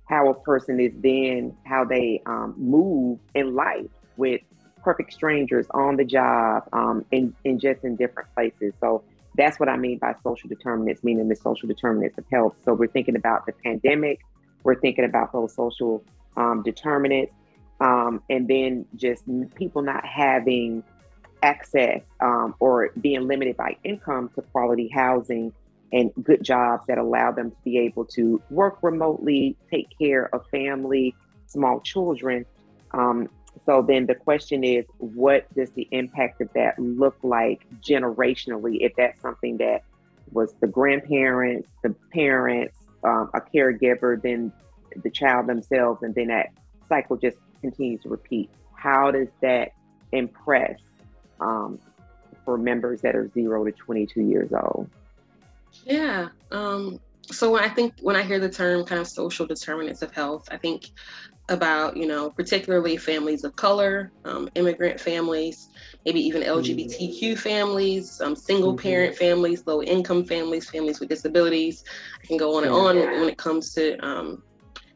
how 0.06 0.30
a 0.30 0.34
person 0.34 0.80
is 0.80 0.92
then 0.98 1.56
how 1.66 1.86
they 1.86 2.22
um, 2.26 2.56
move 2.58 3.20
in 3.36 3.54
life 3.54 3.86
with 4.18 4.42
perfect 4.84 5.14
strangers 5.14 5.68
on 5.72 5.98
the 5.98 6.06
job 6.06 6.64
um, 6.74 7.06
and, 7.12 7.34
and 7.46 7.62
just 7.62 7.84
in 7.84 7.96
different 7.96 8.34
places. 8.34 8.74
So 8.82 9.04
that's 9.36 9.60
what 9.60 9.70
I 9.70 9.78
mean 9.78 10.00
by 10.00 10.16
social 10.24 10.50
determinants, 10.50 11.04
meaning 11.04 11.28
the 11.28 11.36
social 11.36 11.68
determinants 11.68 12.18
of 12.18 12.26
health. 12.32 12.56
So 12.66 12.74
we're 12.74 12.88
thinking 12.88 13.16
about 13.16 13.46
the 13.46 13.54
pandemic, 13.64 14.20
we're 14.64 14.80
thinking 14.80 15.06
about 15.06 15.32
those 15.32 15.54
social 15.54 16.04
um, 16.38 16.64
determinants, 16.64 17.34
um, 17.80 18.22
and 18.30 18.48
then 18.48 18.86
just 18.96 19.24
people 19.56 19.82
not 19.82 20.06
having 20.06 20.84
access 21.42 22.02
um, 22.20 22.54
or 22.60 22.92
being 23.00 23.28
limited 23.28 23.56
by 23.56 23.78
income 23.84 24.30
to 24.36 24.42
quality 24.42 24.90
housing 24.90 25.54
and 25.92 26.12
good 26.22 26.44
jobs 26.44 26.86
that 26.88 26.98
allow 26.98 27.32
them 27.32 27.50
to 27.52 27.58
be 27.64 27.78
able 27.80 28.06
to 28.06 28.42
work 28.50 28.78
remotely, 28.84 29.56
take 29.72 29.88
care 29.98 30.34
of 30.36 30.46
family, 30.48 31.16
small 31.48 31.80
children. 31.80 32.46
Um, 32.92 33.30
so 33.66 33.82
then 33.82 34.06
the 34.06 34.16
question 34.16 34.64
is, 34.64 34.86
what 34.98 35.52
does 35.56 35.72
the 35.72 35.88
impact 35.92 36.42
of 36.42 36.52
that 36.54 36.78
look 36.78 37.18
like 37.24 37.66
generationally? 37.82 38.78
If 38.82 38.96
that's 38.96 39.22
something 39.22 39.58
that 39.58 39.84
was 40.32 40.54
the 40.60 40.68
grandparents, 40.68 41.68
the 41.84 41.96
parents, 42.14 42.78
um, 43.04 43.30
a 43.34 43.42
caregiver, 43.42 44.22
then 44.22 44.52
the 45.04 45.10
child 45.10 45.48
themselves, 45.48 46.04
and 46.04 46.14
then 46.16 46.28
that 46.28 46.48
cycle 46.88 47.18
just 47.18 47.38
continues 47.62 48.02
to 48.04 48.10
repeat. 48.10 48.50
How 48.74 49.12
does 49.12 49.28
that 49.42 49.74
impress 50.12 50.80
um, 51.40 51.80
for 52.46 52.58
members 52.58 53.02
that 53.02 53.16
are 53.16 53.30
zero 53.34 53.64
to 53.66 53.72
22 53.72 54.22
years 54.22 54.52
old? 54.52 54.90
Yeah. 55.86 56.30
Um, 56.52 57.00
so 57.32 57.52
when 57.52 57.64
I 57.64 57.70
think 57.70 57.94
when 58.02 58.16
I 58.16 58.24
hear 58.24 58.40
the 58.40 58.50
term 58.50 58.86
kind 58.86 59.00
of 59.00 59.08
social 59.08 59.46
determinants 59.46 60.02
of 60.02 60.12
health, 60.14 60.48
I 60.52 60.58
think 60.58 60.92
about 61.50 61.98
you 61.98 62.08
know 62.08 62.30
particularly 62.30 62.98
families 62.98 63.44
of 63.44 63.56
color, 63.56 64.12
um, 64.26 64.50
immigrant 64.56 65.00
families, 65.00 65.70
maybe 66.06 66.20
even 66.22 66.42
LGBTQ 66.42 67.20
mm-hmm. 67.20 67.34
families, 67.36 68.22
um, 68.22 68.36
single 68.36 68.74
mm-hmm. 68.74 68.82
parent 68.82 69.16
families, 69.16 69.66
low 69.66 69.84
income 69.84 70.26
families, 70.26 70.70
families 70.70 71.00
with 71.00 71.10
disabilities. 71.10 71.84
I 72.22 72.26
can 72.26 72.38
go 72.38 72.58
on 72.58 72.64
and 72.64 72.74
on 72.74 72.96
when 72.96 73.30
it 73.30 73.38
comes 73.38 73.74
to 73.76 73.98
um, 74.06 74.44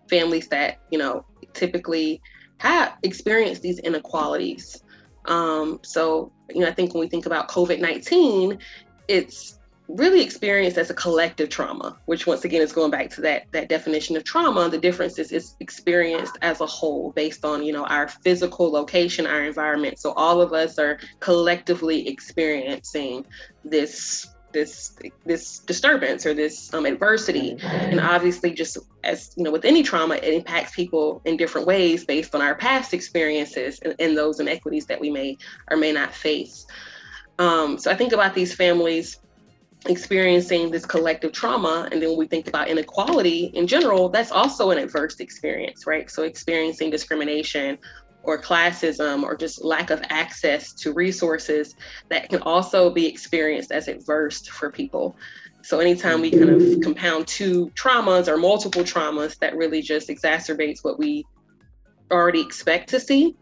families 0.10 0.48
that 0.50 0.80
you 0.90 0.98
know 0.98 1.26
typically 1.54 2.22
have 2.58 2.98
experienced 3.04 3.62
these 3.62 3.80
inequalities. 3.80 4.84
Um, 5.26 5.80
so 5.84 6.32
you 6.50 6.62
know 6.62 6.68
I 6.68 6.74
think 6.74 6.94
when 6.94 7.02
we 7.02 7.08
think 7.08 7.26
about 7.26 7.48
COVID 7.48 7.80
nineteen, 7.80 8.60
it's 9.08 9.60
really 9.88 10.22
experienced 10.22 10.78
as 10.78 10.90
a 10.90 10.94
collective 10.94 11.50
trauma, 11.50 11.98
which 12.06 12.26
once 12.26 12.46
again 12.46 12.62
is 12.62 12.72
going 12.72 12.92
back 12.92 13.10
to 13.12 13.22
that 13.22 13.44
that 13.52 13.70
definition 13.70 14.16
of 14.16 14.24
trauma. 14.24 14.70
The 14.70 14.78
difference 14.78 15.20
is 15.20 15.32
it's 15.32 15.56
experienced 15.60 16.38
as 16.42 16.62
a 16.62 16.66
whole 16.66 17.12
based 17.12 17.46
on 17.46 17.64
you 17.64 17.74
know 17.74 17.86
our 17.86 18.08
physical 18.08 18.72
location, 18.72 19.28
our 19.28 19.44
environment. 19.44 20.00
So 20.00 20.14
all 20.14 20.42
of 20.42 20.54
us 20.54 20.80
are 20.80 21.00
collectively 21.20 22.08
experiencing 22.08 23.26
this 23.66 24.34
this 24.54 24.96
this 25.26 25.60
disturbance 25.60 26.26
or 26.26 26.34
this 26.34 26.74
um, 26.74 26.86
adversity 26.86 27.58
and 27.64 28.00
obviously 28.00 28.54
just 28.54 28.78
as 29.04 29.34
you 29.36 29.44
know 29.44 29.52
with 29.52 29.66
any 29.66 29.82
trauma 29.82 30.16
it 30.16 30.32
impacts 30.32 30.76
people 30.76 31.22
in 31.26 31.36
different 31.36 31.66
ways 31.66 32.06
based 32.06 32.36
on 32.36 32.42
our 32.42 32.54
past 32.54 32.94
experiences 32.94 33.80
and, 33.80 33.96
and 34.00 34.16
those 34.16 34.40
inequities 34.40 34.86
that 34.86 35.02
we 35.02 35.10
may 35.10 35.36
or 35.72 35.78
may 35.78 35.92
not 35.92 36.14
face 36.14 36.68
um, 37.40 37.80
so 37.80 37.90
i 37.90 37.96
think 37.96 38.14
about 38.14 38.36
these 38.36 38.54
families 38.54 39.18
experiencing 39.88 40.72
this 40.72 40.86
collective 40.86 41.32
trauma 41.32 41.90
and 41.92 42.02
then 42.02 42.18
we 42.18 42.26
think 42.26 42.48
about 42.48 42.70
inequality 42.70 43.52
in 43.54 43.68
general 43.68 44.08
that's 44.08 44.32
also 44.32 44.72
an 44.72 44.78
adverse 44.78 45.20
experience 45.20 45.86
right? 45.86 46.10
So 46.10 46.24
experiencing 46.24 46.90
discrimination 46.90 47.78
or 48.24 48.42
classism 48.42 49.24
or 49.24 49.36
just 49.36 49.64
lack 49.64 49.90
of 49.90 50.02
access 50.10 50.74
to 50.74 50.94
resources 50.94 51.76
that 52.10 52.30
can 52.30 52.42
also 52.42 52.90
be 52.90 53.06
experienced 53.06 53.72
as 53.72 53.88
adverse 53.88 54.48
for 54.48 54.72
people. 54.72 55.18
So 55.62 55.80
anytime 55.80 56.22
we 56.22 56.32
kind 56.32 56.50
of 56.50 56.82
compound 56.82 57.28
two 57.28 57.70
traumas 57.72 58.28
or 58.28 58.38
multiple 58.38 58.84
traumas 58.84 59.38
that 59.40 59.56
really 59.56 59.82
just 59.82 60.10
exacerbates 60.10 60.80
what 60.84 60.98
we 60.98 61.26
already 62.12 62.42
expect 62.42 62.90
to 62.90 63.00
see 63.00 63.36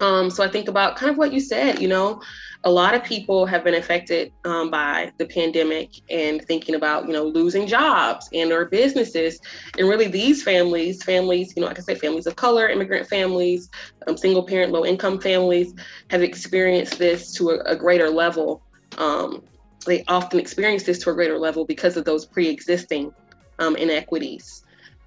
um, 0.00 0.30
so 0.30 0.42
i 0.42 0.48
think 0.48 0.68
about 0.68 0.96
kind 0.96 1.10
of 1.10 1.18
what 1.18 1.32
you 1.32 1.40
said 1.40 1.80
you 1.80 1.88
know 1.88 2.20
a 2.66 2.70
lot 2.70 2.94
of 2.94 3.04
people 3.04 3.46
have 3.46 3.62
been 3.62 3.76
affected 3.76 4.32
um, 4.44 4.72
by 4.72 5.12
the 5.18 5.26
pandemic 5.26 5.90
and 6.10 6.44
thinking 6.46 6.74
about 6.74 7.06
you 7.06 7.12
know 7.12 7.22
losing 7.22 7.64
jobs 7.64 8.28
and 8.32 8.50
or 8.50 8.64
businesses. 8.64 9.38
And 9.78 9.88
really 9.88 10.08
these 10.08 10.42
families 10.42 11.02
families 11.04 11.54
you 11.54 11.62
know 11.62 11.68
like 11.68 11.78
i 11.78 11.82
said 11.82 12.00
families 12.00 12.26
of 12.26 12.34
color 12.34 12.68
immigrant 12.68 13.08
families 13.08 13.70
um, 14.08 14.16
single 14.16 14.42
parent 14.42 14.72
low 14.72 14.84
income 14.84 15.20
families 15.20 15.74
have 16.10 16.22
experienced 16.22 16.98
this 16.98 17.32
to 17.34 17.50
a, 17.50 17.58
a 17.60 17.76
greater 17.76 18.10
level. 18.10 18.62
Um, 18.98 19.44
they 19.86 20.02
often 20.08 20.40
experience 20.40 20.82
this 20.82 20.98
to 21.04 21.10
a 21.10 21.14
greater 21.14 21.38
level 21.38 21.64
because 21.64 21.96
of 21.96 22.04
those 22.04 22.26
pre-existing 22.26 23.12
um, 23.60 23.76
inequities 23.76 24.65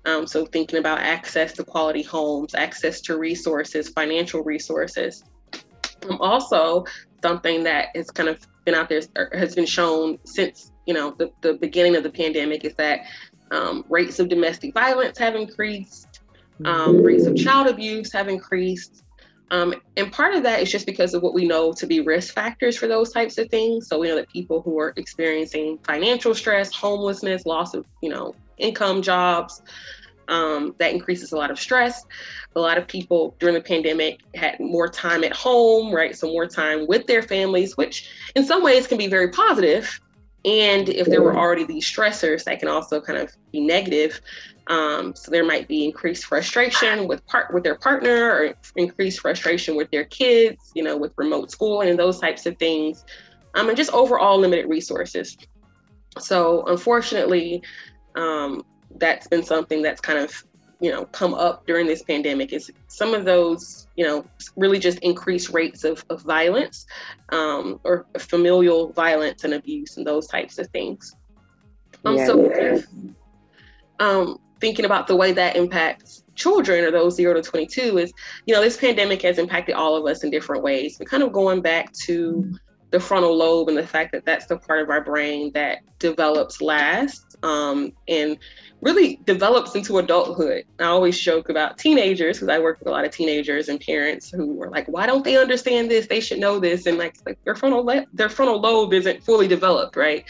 um, 0.10 0.28
so 0.28 0.46
thinking 0.46 0.80
about 0.80 1.00
access 1.00 1.54
to 1.54 1.64
quality 1.64 2.02
homes 2.02 2.56
access 2.56 3.02
to 3.02 3.18
resources 3.18 3.90
financial 3.90 4.44
resources. 4.44 5.24
Um, 6.10 6.18
also 6.22 6.86
something 7.22 7.64
that 7.64 7.88
has 7.96 8.10
kind 8.10 8.30
of 8.30 8.46
been 8.66 8.76
out 8.76 8.90
there 8.90 9.02
has 9.34 9.56
been 9.56 9.66
shown 9.66 10.18
since 10.26 10.72
you 10.86 10.94
know 10.94 11.12
the, 11.18 11.32
the 11.42 11.54
beginning 11.54 11.96
of 11.96 12.04
the 12.04 12.10
pandemic 12.10 12.66
is 12.66 12.74
that 12.76 13.02
um, 13.52 13.86
rates 13.90 14.20
of 14.20 14.30
domestic 14.30 14.74
violence 14.74 15.18
have 15.18 15.36
increased 15.36 16.22
um, 16.66 16.98
rates 17.04 17.26
of 17.26 17.36
child 17.36 17.68
abuse 17.68 18.12
have 18.12 18.28
increased. 18.28 19.04
Um, 19.52 19.74
and 19.98 20.12
part 20.12 20.36
of 20.36 20.44
that 20.44 20.62
is 20.62 20.72
just 20.72 20.86
because 20.86 21.16
of 21.16 21.24
what 21.24 21.34
we 21.34 21.46
know 21.46 21.74
to 21.74 21.88
be 21.88 22.02
risk 22.02 22.36
factors 22.36 22.78
for 22.78 22.88
those 22.88 23.12
types 23.12 23.38
of 23.40 23.50
things. 23.50 23.88
So 23.88 23.98
we 23.98 24.08
know 24.08 24.16
that 24.16 24.30
people 24.30 24.62
who 24.62 24.78
are 24.80 24.94
experiencing 24.96 25.80
financial 25.84 26.36
stress 26.36 26.72
homelessness 26.72 27.46
loss 27.46 27.74
of 27.74 27.86
you 28.02 28.10
know 28.10 28.36
income 28.58 29.02
jobs 29.02 29.62
um, 30.30 30.76
that 30.78 30.94
increases 30.94 31.32
a 31.34 31.36
lot 31.36 31.52
of 31.52 31.60
stress. 31.60 32.06
A 32.56 32.60
lot 32.60 32.78
of 32.78 32.88
people 32.88 33.36
during 33.40 33.56
the 33.56 33.62
pandemic 33.62 34.20
had 34.36 34.60
more 34.60 34.88
time 34.88 35.24
at 35.24 35.34
home, 35.34 35.94
right? 35.94 36.16
So 36.16 36.28
more 36.28 36.48
time 36.48 36.88
with 36.88 37.06
their 37.08 37.22
families, 37.22 37.76
which 37.76 38.10
in 38.36 38.46
some 38.46 38.64
ways 38.64 38.88
can 38.88 38.98
be 38.98 39.08
very 39.08 39.30
positive. 39.30 40.00
And 40.46 40.88
if 40.88 41.08
there 41.08 41.22
were 41.22 41.38
already 41.38 41.66
these 41.66 41.86
stressors, 41.86 42.46
that 42.46 42.60
can 42.60 42.70
also 42.70 43.02
kind 43.02 43.20
of 43.20 43.36
be 43.52 43.60
negative. 43.60 44.22
Um, 44.68 45.14
so 45.16 45.32
there 45.32 45.44
might 45.44 45.68
be 45.68 45.84
increased 45.84 46.26
frustration 46.26 47.08
with 47.08 47.26
part 47.26 47.54
with 47.54 47.64
their 47.64 47.76
partner, 47.76 48.32
or 48.32 48.54
increased 48.76 49.20
frustration 49.20 49.76
with 49.76 49.90
their 49.92 50.06
kids, 50.06 50.72
you 50.76 50.84
know, 50.84 50.96
with 50.96 51.12
remote 51.18 51.52
schooling 51.52 51.90
and 51.90 52.00
those 52.00 52.20
types 52.20 52.46
of 52.46 52.58
things, 52.58 53.04
um, 53.56 53.68
and 53.68 53.76
just 53.76 53.92
overall 53.92 54.40
limited 54.40 54.70
resources. 54.70 55.38
So 56.20 56.64
unfortunately, 56.68 57.62
um, 58.16 58.64
that's 59.00 59.28
been 59.28 59.44
something 59.44 59.82
that's 59.82 60.02
kind 60.02 60.20
of 60.20 60.44
you 60.80 60.92
know 60.92 61.06
come 61.06 61.34
up 61.34 61.66
during 61.68 61.86
this 61.86 62.04
pandemic 62.04 62.54
is 62.54 62.72
some 62.88 63.14
of 63.14 63.26
those 63.26 63.88
you 63.96 64.06
know 64.06 64.26
really 64.56 64.80
just 64.80 65.00
increased 65.00 65.50
rates 65.50 65.84
of, 65.84 66.04
of 66.10 66.22
violence 66.22 66.86
um, 67.30 67.80
or 67.84 68.06
familial 68.18 68.92
violence 68.94 69.44
and 69.44 69.54
abuse 69.54 69.98
and 69.98 70.08
those 70.08 70.28
types 70.28 70.58
of 70.58 70.68
things 70.68 71.16
um, 72.06 72.16
yeah. 72.16 72.26
so 72.26 72.84
um, 74.00 74.40
thinking 74.62 74.86
about 74.86 75.08
the 75.08 75.16
way 75.16 75.32
that 75.34 75.56
impacts 75.56 76.24
children 76.36 76.86
or 76.86 76.92
those 76.92 77.16
0 77.16 77.34
to 77.34 77.42
22 77.42 77.98
is 77.98 78.14
you 78.46 78.54
know 78.54 78.62
this 78.62 78.78
pandemic 78.78 79.22
has 79.22 79.38
impacted 79.38 79.76
all 79.76 79.96
of 79.96 80.06
us 80.06 80.24
in 80.24 80.30
different 80.30 80.64
ways 80.64 80.98
but 80.98 81.08
kind 81.08 81.24
of 81.24 81.34
going 81.34 81.62
back 81.62 81.92
to 81.92 82.54
the 82.92 83.00
frontal 83.00 83.38
lobe 83.38 83.70
and 83.70 83.78
the 83.78 83.86
fact 83.86 84.12
that 84.12 84.26
that's 84.26 84.48
the 84.48 84.58
part 84.58 84.82
of 84.82 84.90
our 84.90 85.04
brain 85.04 85.52
that 85.54 85.80
develops 86.00 86.62
last 86.62 87.38
um, 87.44 87.92
and 88.08 88.38
really 88.82 89.20
develops 89.26 89.76
into 89.76 89.98
adulthood. 89.98 90.64
I 90.80 90.86
always 90.86 91.20
joke 91.20 91.50
about 91.50 91.78
teenagers 91.78 92.38
because 92.38 92.50
I 92.50 92.60
work 92.60 92.80
with 92.80 92.88
a 92.88 92.92
lot 92.92 93.06
of 93.06 93.12
teenagers 93.12 93.70
and 93.70 93.80
parents 93.80 94.30
who 94.30 94.62
are 94.64 94.70
like, 94.70 94.88
"Why 94.88 95.06
don't 95.06 95.24
they 95.24 95.38
understand 95.38 95.92
this? 95.92 96.08
They 96.08 96.20
should 96.20 96.40
know 96.40 96.60
this." 96.60 96.86
And 96.86 96.98
like, 96.98 97.16
like 97.26 97.38
their 97.44 97.56
frontal 97.56 97.84
le- 97.84 98.06
their 98.14 98.30
frontal 98.30 98.60
lobe 98.60 98.94
isn't 98.94 99.24
fully 99.24 99.48
developed, 99.48 99.96
right? 99.96 100.26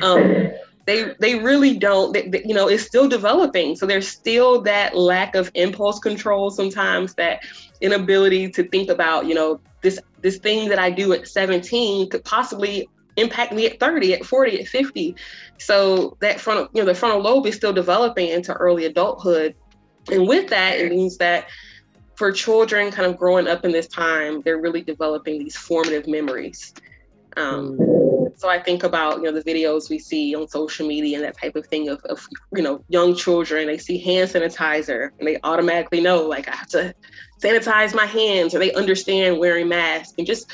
Um, 0.00 0.52
they 0.88 1.14
they 1.20 1.34
really 1.34 1.76
don't. 1.76 2.14
They, 2.14 2.28
they, 2.28 2.42
you 2.46 2.54
know, 2.54 2.66
it's 2.66 2.82
still 2.82 3.10
developing. 3.10 3.76
So 3.76 3.84
there's 3.84 4.08
still 4.08 4.62
that 4.62 4.96
lack 4.96 5.34
of 5.34 5.50
impulse 5.54 5.98
control 5.98 6.50
sometimes, 6.50 7.12
that 7.16 7.42
inability 7.82 8.48
to 8.52 8.66
think 8.66 8.88
about, 8.88 9.26
you 9.26 9.34
know, 9.34 9.60
this 9.82 10.00
this 10.22 10.38
thing 10.38 10.66
that 10.70 10.78
I 10.78 10.90
do 10.90 11.12
at 11.12 11.28
17 11.28 12.08
could 12.08 12.24
possibly 12.24 12.88
impact 13.16 13.52
me 13.52 13.66
at 13.66 13.78
30, 13.78 14.14
at 14.14 14.24
40, 14.24 14.60
at 14.60 14.66
50. 14.66 15.14
So 15.58 16.16
that 16.20 16.40
frontal, 16.40 16.68
you 16.72 16.80
know, 16.80 16.86
the 16.86 16.94
frontal 16.94 17.20
lobe 17.20 17.46
is 17.46 17.54
still 17.54 17.74
developing 17.74 18.30
into 18.30 18.54
early 18.54 18.86
adulthood. 18.86 19.54
And 20.10 20.26
with 20.26 20.48
that, 20.48 20.78
it 20.78 20.90
means 20.90 21.18
that 21.18 21.48
for 22.14 22.32
children 22.32 22.90
kind 22.90 23.10
of 23.10 23.18
growing 23.18 23.46
up 23.46 23.66
in 23.66 23.72
this 23.72 23.88
time, 23.88 24.40
they're 24.40 24.60
really 24.60 24.82
developing 24.82 25.38
these 25.38 25.56
formative 25.56 26.08
memories. 26.08 26.72
Um, 27.38 27.78
so 28.36 28.48
I 28.48 28.60
think 28.60 28.84
about 28.84 29.18
you 29.18 29.24
know 29.24 29.32
the 29.32 29.42
videos 29.42 29.90
we 29.90 29.98
see 29.98 30.34
on 30.34 30.48
social 30.48 30.86
media 30.86 31.16
and 31.16 31.24
that 31.24 31.38
type 31.38 31.56
of 31.56 31.66
thing 31.66 31.88
of, 31.88 32.00
of 32.04 32.26
you 32.54 32.62
know 32.62 32.84
young 32.88 33.14
children. 33.14 33.66
They 33.66 33.78
see 33.78 33.98
hand 33.98 34.30
sanitizer 34.30 35.10
and 35.18 35.26
they 35.26 35.38
automatically 35.42 36.00
know 36.00 36.22
like 36.22 36.48
I 36.48 36.56
have 36.56 36.68
to 36.68 36.94
sanitize 37.42 37.94
my 37.94 38.06
hands, 38.06 38.54
or 38.54 38.58
they 38.58 38.72
understand 38.74 39.38
wearing 39.38 39.68
masks 39.68 40.14
and 40.18 40.26
just 40.26 40.50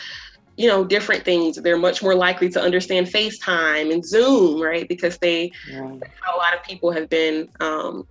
you 0.57 0.69
know 0.69 0.85
different 0.85 1.25
things 1.25 1.57
they're 1.57 1.77
much 1.77 2.03
more 2.03 2.15
likely 2.15 2.49
to 2.49 2.61
understand 2.61 3.07
facetime 3.07 3.93
and 3.93 4.05
zoom 4.05 4.61
right 4.61 4.89
because 4.89 5.19
they 5.19 5.51
yeah. 5.69 5.81
a 5.83 6.37
lot 6.37 6.55
of 6.55 6.63
people 6.63 6.93
have 6.93 7.09
been 7.09 7.49
um, 7.61 8.07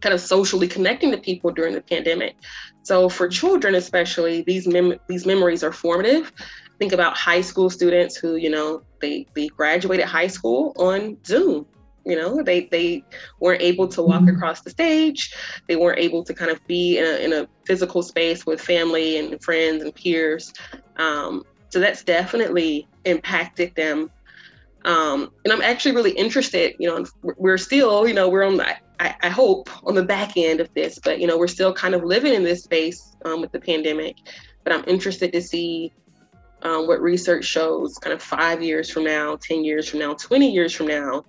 kind 0.00 0.14
of 0.14 0.20
socially 0.20 0.66
connecting 0.66 1.10
to 1.10 1.18
people 1.18 1.50
during 1.50 1.74
the 1.74 1.80
pandemic 1.82 2.36
so 2.82 3.08
for 3.08 3.28
children 3.28 3.74
especially 3.74 4.42
these 4.42 4.66
mem- 4.66 4.98
these 5.08 5.26
memories 5.26 5.62
are 5.62 5.72
formative 5.72 6.32
think 6.78 6.92
about 6.92 7.16
high 7.16 7.40
school 7.40 7.70
students 7.70 8.16
who 8.16 8.36
you 8.36 8.50
know 8.50 8.82
they 9.00 9.26
they 9.34 9.48
graduated 9.48 10.06
high 10.06 10.26
school 10.26 10.72
on 10.76 11.16
zoom 11.24 11.66
you 12.04 12.16
know 12.16 12.42
they 12.42 12.66
they 12.66 13.04
weren't 13.40 13.62
able 13.62 13.86
to 13.86 14.02
walk 14.02 14.22
mm-hmm. 14.22 14.36
across 14.36 14.62
the 14.62 14.70
stage 14.70 15.34
they 15.68 15.76
weren't 15.76 15.98
able 15.98 16.24
to 16.24 16.34
kind 16.34 16.50
of 16.50 16.64
be 16.66 16.98
in 16.98 17.04
a, 17.04 17.24
in 17.24 17.32
a 17.32 17.48
physical 17.64 18.02
space 18.02 18.44
with 18.44 18.60
family 18.60 19.18
and 19.18 19.42
friends 19.42 19.82
and 19.82 19.94
peers 19.94 20.52
um, 20.96 21.44
so 21.68 21.78
that's 21.80 22.02
definitely 22.02 22.88
impacted 23.04 23.74
them 23.76 24.10
um, 24.84 25.30
and 25.44 25.52
i'm 25.52 25.62
actually 25.62 25.94
really 25.94 26.12
interested 26.12 26.74
you 26.78 26.88
know 26.88 27.04
we're 27.22 27.58
still 27.58 28.06
you 28.06 28.14
know 28.14 28.28
we're 28.28 28.44
on 28.44 28.56
the 28.56 28.76
I, 29.02 29.16
I, 29.22 29.28
hope 29.30 29.68
on 29.84 29.96
the 29.96 30.04
back 30.04 30.36
end 30.36 30.60
of 30.60 30.72
this, 30.74 31.00
but 31.02 31.18
you 31.18 31.26
know, 31.26 31.36
we're 31.36 31.48
still 31.48 31.72
kind 31.72 31.96
of 31.96 32.04
living 32.04 32.34
in 32.34 32.44
this 32.44 32.62
space 32.62 33.16
um, 33.24 33.40
with 33.40 33.50
the 33.50 33.58
pandemic. 33.58 34.16
But 34.62 34.72
I'm 34.72 34.84
interested 34.86 35.32
to 35.32 35.42
see 35.42 35.92
um, 36.62 36.86
what 36.86 37.00
research 37.00 37.44
shows 37.44 37.96
kind 37.98 38.12
of 38.14 38.22
five 38.22 38.62
years 38.62 38.90
from 38.90 39.04
now, 39.04 39.36
10 39.36 39.64
years 39.64 39.88
from 39.88 39.98
now, 39.98 40.14
20 40.14 40.50
years 40.50 40.72
from 40.72 40.86
now, 40.86 41.24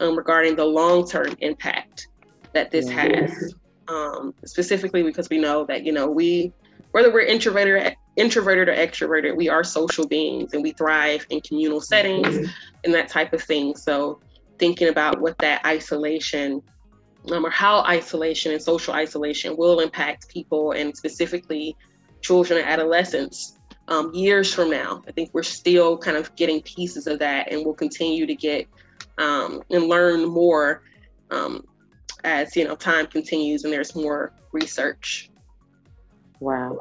um, 0.00 0.16
regarding 0.16 0.56
the 0.56 0.64
long 0.64 1.08
term 1.08 1.34
impact 1.40 2.08
that 2.52 2.70
this 2.70 2.88
has. 2.88 3.54
Um, 3.88 4.32
specifically 4.46 5.02
because 5.02 5.28
we 5.28 5.36
know 5.36 5.66
that, 5.66 5.84
you 5.84 5.92
know, 5.92 6.08
we, 6.08 6.52
whether 6.92 7.12
we're 7.12 7.26
introverted, 7.26 7.94
introverted 8.16 8.68
or 8.68 8.74
extroverted, 8.74 9.36
we 9.36 9.50
are 9.50 9.62
social 9.62 10.06
beings 10.06 10.54
and 10.54 10.62
we 10.62 10.72
thrive 10.72 11.26
in 11.28 11.42
communal 11.42 11.82
settings 11.82 12.50
and 12.84 12.94
that 12.94 13.08
type 13.08 13.34
of 13.34 13.42
thing. 13.42 13.76
So 13.76 14.20
thinking 14.58 14.88
about 14.88 15.20
what 15.20 15.36
that 15.38 15.64
isolation 15.66 16.62
um, 17.30 17.44
or 17.44 17.50
how 17.50 17.82
isolation 17.82 18.52
and 18.52 18.62
social 18.62 18.94
isolation 18.94 19.56
will 19.56 19.80
impact 19.80 20.28
people 20.28 20.72
and 20.72 20.96
specifically 20.96 21.76
children 22.20 22.60
and 22.60 22.68
adolescents 22.68 23.58
um, 23.88 24.12
years 24.14 24.52
from 24.52 24.70
now. 24.70 25.02
I 25.06 25.12
think 25.12 25.30
we're 25.32 25.42
still 25.42 25.98
kind 25.98 26.16
of 26.16 26.34
getting 26.36 26.62
pieces 26.62 27.06
of 27.06 27.18
that, 27.18 27.52
and 27.52 27.64
we'll 27.64 27.74
continue 27.74 28.26
to 28.26 28.34
get 28.34 28.66
um, 29.18 29.62
and 29.70 29.84
learn 29.84 30.28
more 30.28 30.82
um, 31.30 31.64
as 32.24 32.56
you 32.56 32.64
know 32.64 32.74
time 32.74 33.06
continues 33.06 33.64
and 33.64 33.72
there's 33.72 33.94
more 33.94 34.32
research. 34.52 35.30
Wow. 36.40 36.78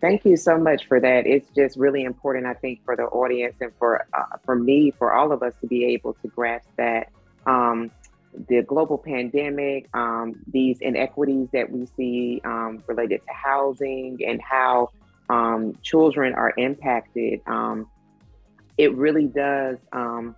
Thank 0.00 0.24
you 0.24 0.36
so 0.36 0.58
much 0.58 0.86
for 0.88 0.98
that. 0.98 1.26
It's 1.26 1.48
just 1.54 1.76
really 1.76 2.02
important, 2.02 2.46
I 2.46 2.54
think, 2.54 2.84
for 2.84 2.96
the 2.96 3.04
audience 3.04 3.54
and 3.60 3.70
for 3.78 4.04
uh, 4.12 4.36
for 4.44 4.56
me, 4.56 4.90
for 4.90 5.12
all 5.12 5.32
of 5.32 5.42
us 5.42 5.54
to 5.60 5.66
be 5.66 5.84
able 5.86 6.14
to 6.14 6.28
grasp 6.28 6.68
that 6.76 7.10
um, 7.46 7.90
the 8.48 8.62
global 8.62 8.98
pandemic, 8.98 9.88
um, 9.94 10.40
these 10.52 10.80
inequities 10.80 11.48
that 11.52 11.70
we 11.70 11.86
see 11.96 12.40
um, 12.44 12.82
related 12.86 13.20
to 13.26 13.32
housing, 13.32 14.18
and 14.26 14.40
how 14.42 14.90
um, 15.32 15.78
children 15.82 16.34
are 16.34 16.52
impacted, 16.58 17.40
um, 17.46 17.88
it 18.76 18.94
really 18.94 19.26
does. 19.26 19.78
Um, 19.92 20.36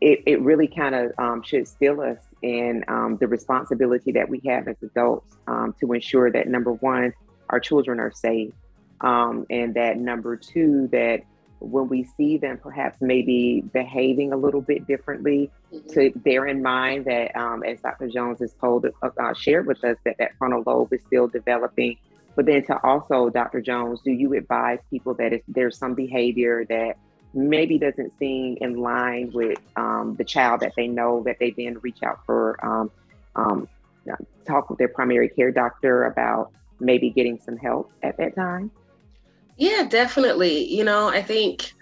it, 0.00 0.22
it 0.26 0.40
really 0.40 0.68
kind 0.68 0.94
of 0.94 1.12
um, 1.18 1.42
should 1.42 1.66
still 1.66 2.00
us 2.00 2.18
in 2.42 2.84
um, 2.88 3.16
the 3.20 3.26
responsibility 3.26 4.12
that 4.12 4.28
we 4.28 4.40
have 4.46 4.68
as 4.68 4.76
adults 4.82 5.36
um, 5.46 5.74
to 5.80 5.92
ensure 5.92 6.30
that 6.30 6.48
number 6.48 6.72
one, 6.72 7.12
our 7.50 7.60
children 7.60 8.00
are 8.00 8.12
safe, 8.12 8.52
and 9.00 9.74
that 9.74 9.98
number 9.98 10.36
two, 10.36 10.88
that 10.92 11.22
when 11.60 11.88
we 11.88 12.04
see 12.16 12.36
them 12.38 12.58
perhaps 12.58 12.98
maybe 13.00 13.62
behaving 13.72 14.32
a 14.32 14.36
little 14.36 14.60
bit 14.60 14.86
differently, 14.86 15.50
mm-hmm. 15.72 15.88
to 15.88 16.10
bear 16.20 16.46
in 16.46 16.62
mind 16.62 17.04
that, 17.04 17.30
as 17.64 17.80
Dr. 17.80 18.08
Jones 18.08 18.40
has 18.40 18.52
told, 18.54 18.86
uh, 19.02 19.34
shared 19.34 19.66
with 19.66 19.82
us, 19.84 19.96
that 20.04 20.16
that 20.18 20.36
frontal 20.38 20.64
lobe 20.66 20.92
is 20.92 21.00
still 21.06 21.28
developing 21.28 21.96
but 22.34 22.46
then 22.46 22.64
to 22.66 22.82
also, 22.82 23.28
Dr. 23.28 23.60
Jones, 23.60 24.00
do 24.04 24.10
you 24.10 24.34
advise 24.34 24.78
people 24.90 25.14
that 25.14 25.32
if 25.32 25.42
there's 25.48 25.76
some 25.76 25.94
behavior 25.94 26.64
that 26.68 26.96
maybe 27.34 27.78
doesn't 27.78 28.16
seem 28.18 28.58
in 28.60 28.76
line 28.76 29.30
with 29.32 29.58
um, 29.76 30.16
the 30.18 30.24
child 30.24 30.60
that 30.60 30.72
they 30.76 30.86
know 30.86 31.22
that 31.24 31.36
they 31.38 31.50
then 31.50 31.78
reach 31.80 32.02
out 32.02 32.24
for 32.26 32.58
um, 32.64 32.90
um, 33.36 33.68
talk 34.46 34.68
with 34.70 34.78
their 34.78 34.88
primary 34.88 35.28
care 35.28 35.50
doctor 35.50 36.04
about 36.04 36.52
maybe 36.80 37.10
getting 37.10 37.38
some 37.38 37.56
help 37.56 37.90
at 38.02 38.16
that 38.18 38.34
time? 38.34 38.70
Yeah, 39.56 39.86
definitely. 39.88 40.68
You 40.74 40.84
know, 40.84 41.08
I 41.08 41.22
think 41.22 41.72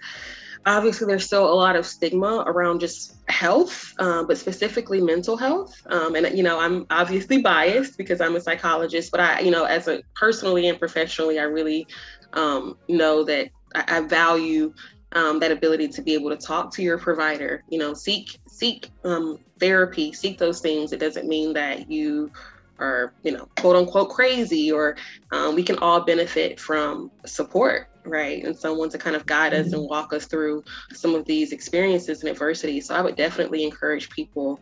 obviously 0.65 1.07
there's 1.07 1.25
still 1.25 1.51
a 1.51 1.53
lot 1.53 1.75
of 1.75 1.85
stigma 1.85 2.43
around 2.47 2.79
just 2.79 3.15
health 3.29 3.93
uh, 3.99 4.23
but 4.23 4.37
specifically 4.37 5.01
mental 5.01 5.35
health. 5.35 5.81
Um, 5.87 6.15
and 6.15 6.37
you 6.37 6.43
know 6.43 6.59
i'm 6.59 6.85
obviously 6.89 7.41
biased 7.41 7.97
because 7.97 8.21
i'm 8.21 8.35
a 8.35 8.41
psychologist 8.41 9.11
but 9.11 9.19
i 9.19 9.39
you 9.39 9.51
know 9.51 9.65
as 9.65 9.87
a 9.87 10.01
personally 10.15 10.67
and 10.67 10.79
professionally 10.79 11.39
i 11.39 11.43
really 11.43 11.87
um, 12.33 12.77
know 12.87 13.23
that 13.23 13.49
i, 13.75 13.97
I 13.97 14.01
value 14.01 14.73
um, 15.13 15.39
that 15.39 15.51
ability 15.51 15.89
to 15.89 16.01
be 16.01 16.13
able 16.13 16.29
to 16.29 16.37
talk 16.37 16.71
to 16.75 16.81
your 16.81 16.97
provider 16.97 17.63
you 17.69 17.79
know 17.79 17.93
seek 17.93 18.39
seek 18.47 18.89
um, 19.03 19.39
therapy 19.59 20.11
seek 20.11 20.37
those 20.37 20.59
things. 20.59 20.91
It 20.91 20.99
doesn't 20.99 21.27
mean 21.27 21.53
that 21.53 21.89
you 21.89 22.31
are 22.79 23.13
you 23.23 23.31
know 23.31 23.47
quote 23.59 23.75
unquote 23.75 24.09
crazy 24.09 24.71
or 24.71 24.97
um, 25.31 25.55
we 25.55 25.63
can 25.63 25.77
all 25.79 26.01
benefit 26.01 26.59
from 26.59 27.11
support 27.25 27.87
right? 28.05 28.43
And 28.43 28.55
someone 28.55 28.89
to 28.89 28.97
kind 28.97 29.15
of 29.15 29.25
guide 29.25 29.53
us 29.53 29.67
and 29.67 29.75
mm-hmm. 29.75 29.89
walk 29.89 30.13
us 30.13 30.25
through 30.25 30.63
some 30.93 31.15
of 31.15 31.25
these 31.25 31.51
experiences 31.51 32.21
and 32.21 32.29
adversity. 32.29 32.81
So 32.81 32.95
I 32.95 33.01
would 33.01 33.15
definitely 33.15 33.63
encourage 33.63 34.09
people 34.09 34.59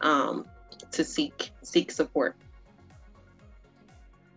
um, 0.00 0.46
to 0.90 1.04
seek 1.04 1.50
seek 1.62 1.90
support. 1.90 2.36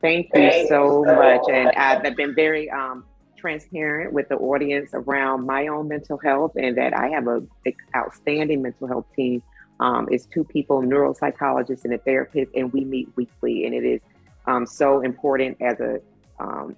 Thank 0.01 0.29
you 0.35 0.67
so 0.67 1.03
much, 1.05 1.43
and 1.49 1.71
I've 1.77 2.15
been 2.17 2.35
very 2.35 2.69
um, 2.69 3.05
transparent 3.37 4.11
with 4.11 4.27
the 4.27 4.35
audience 4.35 4.89
around 4.93 5.45
my 5.45 5.67
own 5.67 5.87
mental 5.87 6.17
health, 6.17 6.51
and 6.57 6.77
that 6.77 6.93
I 6.93 7.07
have 7.09 7.27
a 7.27 7.41
outstanding 7.95 8.61
mental 8.61 8.87
health 8.87 9.05
team. 9.15 9.41
Um, 9.79 10.07
it's 10.11 10.25
two 10.25 10.43
people, 10.43 10.81
neuropsychologists 10.81 11.85
and 11.85 11.93
a 11.93 11.97
therapist, 11.97 12.51
and 12.53 12.71
we 12.73 12.83
meet 12.83 13.09
weekly, 13.15 13.65
and 13.65 13.73
it 13.73 13.85
is 13.85 14.01
um, 14.45 14.65
so 14.65 15.01
important 15.01 15.57
as 15.61 15.79
a 15.79 16.01
um, 16.39 16.75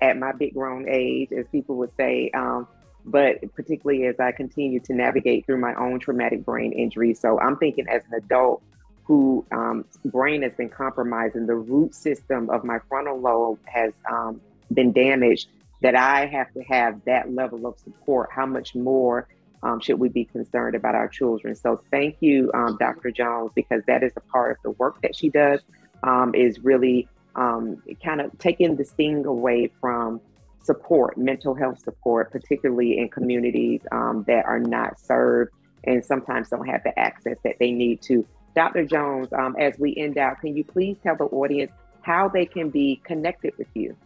at 0.00 0.16
my 0.18 0.32
big 0.32 0.54
grown 0.54 0.88
age, 0.88 1.30
as 1.32 1.46
people 1.50 1.76
would 1.76 1.94
say. 1.96 2.30
Um, 2.30 2.66
but 3.04 3.36
particularly 3.54 4.06
as 4.06 4.20
I 4.20 4.32
continue 4.32 4.80
to 4.80 4.94
navigate 4.94 5.46
through 5.46 5.58
my 5.58 5.74
own 5.74 5.98
traumatic 5.98 6.44
brain 6.44 6.72
injury. 6.72 7.14
So 7.14 7.40
I'm 7.40 7.56
thinking 7.56 7.86
as 7.88 8.02
an 8.10 8.22
adult 8.22 8.62
who 9.04 9.46
um, 9.52 9.86
brain 10.04 10.42
has 10.42 10.52
been 10.52 10.68
compromised 10.68 11.34
and 11.34 11.48
the 11.48 11.54
root 11.54 11.94
system 11.94 12.50
of 12.50 12.62
my 12.64 12.78
frontal 12.88 13.18
lobe 13.18 13.58
has 13.64 13.94
um, 14.10 14.40
been 14.72 14.92
damaged, 14.92 15.48
that 15.80 15.94
I 15.94 16.26
have 16.26 16.52
to 16.52 16.60
have 16.64 17.00
that 17.06 17.32
level 17.32 17.66
of 17.66 17.78
support. 17.78 18.28
How 18.30 18.44
much 18.44 18.74
more 18.74 19.26
um, 19.62 19.80
should 19.80 19.98
we 19.98 20.10
be 20.10 20.26
concerned 20.26 20.74
about 20.74 20.94
our 20.94 21.08
children? 21.08 21.54
So 21.54 21.80
thank 21.90 22.16
you, 22.20 22.50
um, 22.52 22.76
Dr. 22.78 23.10
Jones, 23.10 23.50
because 23.54 23.82
that 23.86 24.02
is 24.02 24.12
a 24.16 24.20
part 24.20 24.52
of 24.52 24.58
the 24.62 24.70
work 24.72 25.00
that 25.02 25.16
she 25.16 25.30
does. 25.30 25.60
Um, 26.04 26.32
is 26.32 26.60
really 26.60 27.08
um, 27.38 27.82
kind 28.04 28.20
of 28.20 28.36
taking 28.38 28.76
the 28.76 28.84
sting 28.84 29.24
away 29.24 29.70
from 29.80 30.20
support, 30.62 31.16
mental 31.16 31.54
health 31.54 31.78
support, 31.82 32.30
particularly 32.30 32.98
in 32.98 33.08
communities 33.08 33.80
um, 33.92 34.24
that 34.26 34.44
are 34.44 34.58
not 34.58 34.98
served 35.00 35.52
and 35.84 36.04
sometimes 36.04 36.48
don't 36.48 36.66
have 36.66 36.82
the 36.82 36.98
access 36.98 37.38
that 37.44 37.54
they 37.58 37.70
need 37.70 38.02
to. 38.02 38.26
Dr. 38.54 38.84
Jones, 38.84 39.28
um, 39.32 39.54
as 39.58 39.78
we 39.78 39.94
end 39.96 40.18
out, 40.18 40.40
can 40.40 40.56
you 40.56 40.64
please 40.64 40.96
tell 41.02 41.16
the 41.16 41.24
audience 41.24 41.70
how 42.02 42.28
they 42.28 42.44
can 42.44 42.70
be 42.70 43.00
connected 43.04 43.54
with 43.56 43.68
you? 43.74 43.96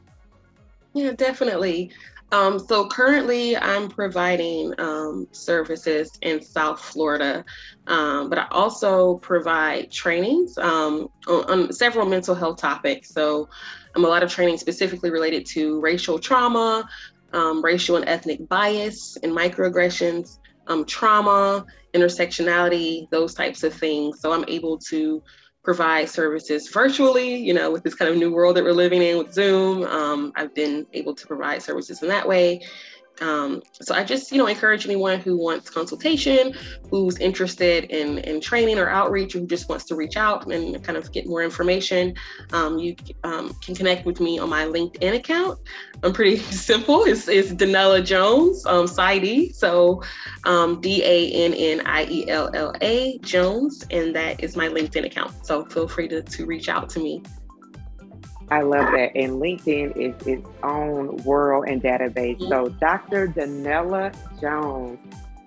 Yeah, 0.94 1.12
definitely. 1.12 1.90
Um, 2.32 2.58
so 2.58 2.88
currently, 2.88 3.56
I'm 3.58 3.88
providing 3.90 4.74
um, 4.78 5.26
services 5.32 6.10
in 6.22 6.42
South 6.42 6.80
Florida, 6.80 7.44
um, 7.86 8.30
but 8.30 8.38
I 8.38 8.46
also 8.50 9.16
provide 9.18 9.90
trainings 9.90 10.56
um, 10.56 11.08
on, 11.28 11.50
on, 11.50 11.72
several 11.74 12.06
mental 12.06 12.34
health 12.34 12.58
topics. 12.58 13.10
So, 13.10 13.48
I'm 13.94 14.06
a 14.06 14.08
lot 14.08 14.22
of 14.22 14.30
training 14.32 14.56
specifically 14.56 15.10
related 15.10 15.44
to 15.48 15.78
racial 15.82 16.18
trauma, 16.18 16.88
um, 17.34 17.62
racial 17.62 17.96
and 17.96 18.08
ethnic 18.08 18.48
bias, 18.48 19.18
and 19.22 19.30
microaggressions, 19.32 20.38
trauma, 20.86 21.66
intersectionality, 21.92 23.10
those 23.10 23.34
types 23.34 23.62
of 23.62 23.74
things. 23.74 24.20
So, 24.20 24.32
I'm 24.32 24.46
able 24.48 24.78
to 24.88 25.22
provide 25.62 26.08
services 26.08 26.68
virtually, 26.68 27.36
you 27.36 27.54
know, 27.54 27.70
with 27.70 27.82
this 27.82 27.94
kind 27.94 28.10
of 28.10 28.16
new 28.16 28.32
world 28.32 28.56
that 28.56 28.64
we're 28.64 28.72
living 28.72 29.02
in 29.02 29.18
with 29.18 29.32
Zoom. 29.32 29.84
Um, 29.84 30.32
I've 30.34 30.54
been 30.54 30.86
able 30.92 31.14
to 31.14 31.26
provide 31.26 31.62
services 31.62 32.02
in 32.02 32.08
that 32.08 32.26
way. 32.26 32.62
Um, 33.20 33.62
so 33.80 33.94
I 33.94 34.04
just, 34.04 34.32
you 34.32 34.38
know, 34.38 34.46
encourage 34.46 34.84
anyone 34.86 35.20
who 35.20 35.36
wants 35.36 35.70
consultation, 35.70 36.54
who's 36.90 37.18
interested 37.18 37.84
in, 37.84 38.18
in 38.18 38.40
training 38.40 38.78
or 38.78 38.88
outreach, 38.88 39.34
who 39.34 39.46
just 39.46 39.68
wants 39.68 39.84
to 39.86 39.94
reach 39.94 40.16
out 40.16 40.50
and 40.50 40.82
kind 40.82 40.96
of 40.96 41.12
get 41.12 41.26
more 41.26 41.42
information. 41.42 42.14
Um, 42.52 42.78
you 42.78 42.96
um, 43.24 43.54
can 43.62 43.74
connect 43.74 44.06
with 44.06 44.20
me 44.20 44.38
on 44.38 44.48
my 44.48 44.64
LinkedIn 44.64 45.14
account. 45.14 45.58
I'm 46.02 46.12
pretty 46.12 46.36
simple. 46.52 47.04
It's, 47.04 47.28
it's 47.28 47.52
Danniella 47.52 48.04
Jones, 48.04 48.64
um, 48.66 48.86
PsyD. 48.86 49.54
So 49.54 50.02
um, 50.44 50.80
D 50.80 51.02
A 51.04 51.30
N 51.30 51.54
N 51.54 51.86
I 51.86 52.04
E 52.06 52.28
L 52.28 52.50
L 52.54 52.72
A 52.80 53.18
Jones, 53.18 53.84
and 53.90 54.14
that 54.16 54.42
is 54.42 54.56
my 54.56 54.68
LinkedIn 54.68 55.06
account. 55.06 55.46
So 55.46 55.64
feel 55.66 55.86
free 55.86 56.08
to, 56.08 56.22
to 56.22 56.46
reach 56.46 56.68
out 56.68 56.88
to 56.90 57.00
me. 57.00 57.22
I 58.52 58.60
love 58.60 58.92
that. 58.92 59.16
And 59.16 59.40
LinkedIn 59.40 59.96
is 59.96 60.26
its 60.26 60.46
own 60.62 61.16
world 61.24 61.64
and 61.68 61.82
database. 61.82 62.38
So, 62.50 62.68
Dr. 62.68 63.28
Danniella 63.28 64.14
Jones, 64.42 64.98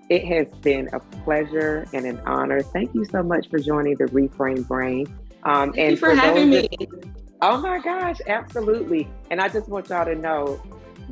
it 0.10 0.26
has 0.26 0.52
been 0.63 0.89
a 0.91 1.00
pleasure 1.24 1.86
and 1.94 2.08
an 2.08 2.20
honor. 2.26 2.63
Thank 2.63 2.96
you 2.96 3.06
so 3.06 3.22
much 3.22 3.48
for 3.52 3.60
joining 3.60 3.96
the 3.98 4.06
Reframed 4.06 4.68
Brain. 4.68 5.06
Um, 5.44 5.72
Thank 5.72 5.78
and 5.78 5.91
you 5.91 5.98
for, 5.98 6.10
for 6.10 6.15
having 6.15 6.50
me. 6.50 6.68
That, 6.80 7.12
oh 7.44 7.62
my 7.62 7.80
gosh, 7.80 8.18
absolutely. 8.26 9.08
And 9.30 9.39
I 9.39 9.50
just 9.50 9.70
want 9.70 9.89
y'all 9.89 10.06
to 10.06 10.15
know 10.15 10.60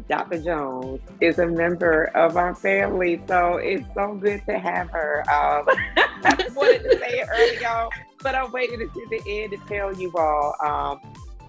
Dr. 0.10 0.42
Jones 0.42 1.00
is 1.22 1.38
a 1.38 1.46
member 1.46 2.06
of 2.16 2.38
our 2.38 2.56
family. 2.56 3.22
So 3.28 3.58
it's 3.58 3.86
so 3.94 4.16
good 4.16 4.42
to 4.48 4.58
have 4.58 4.90
her. 4.90 5.20
Um, 5.30 5.68
I 6.26 6.48
wanted 6.56 6.90
to 6.90 6.98
say 6.98 7.20
it 7.20 7.28
early, 7.32 7.62
y'all. 7.62 7.92
but 8.24 8.34
I'm 8.34 8.52
waiting 8.52 8.80
to 8.80 9.08
the 9.12 9.22
end 9.28 9.52
to 9.52 9.58
tell 9.68 9.96
you 9.96 10.12
all. 10.16 10.56
Um, 10.60 11.00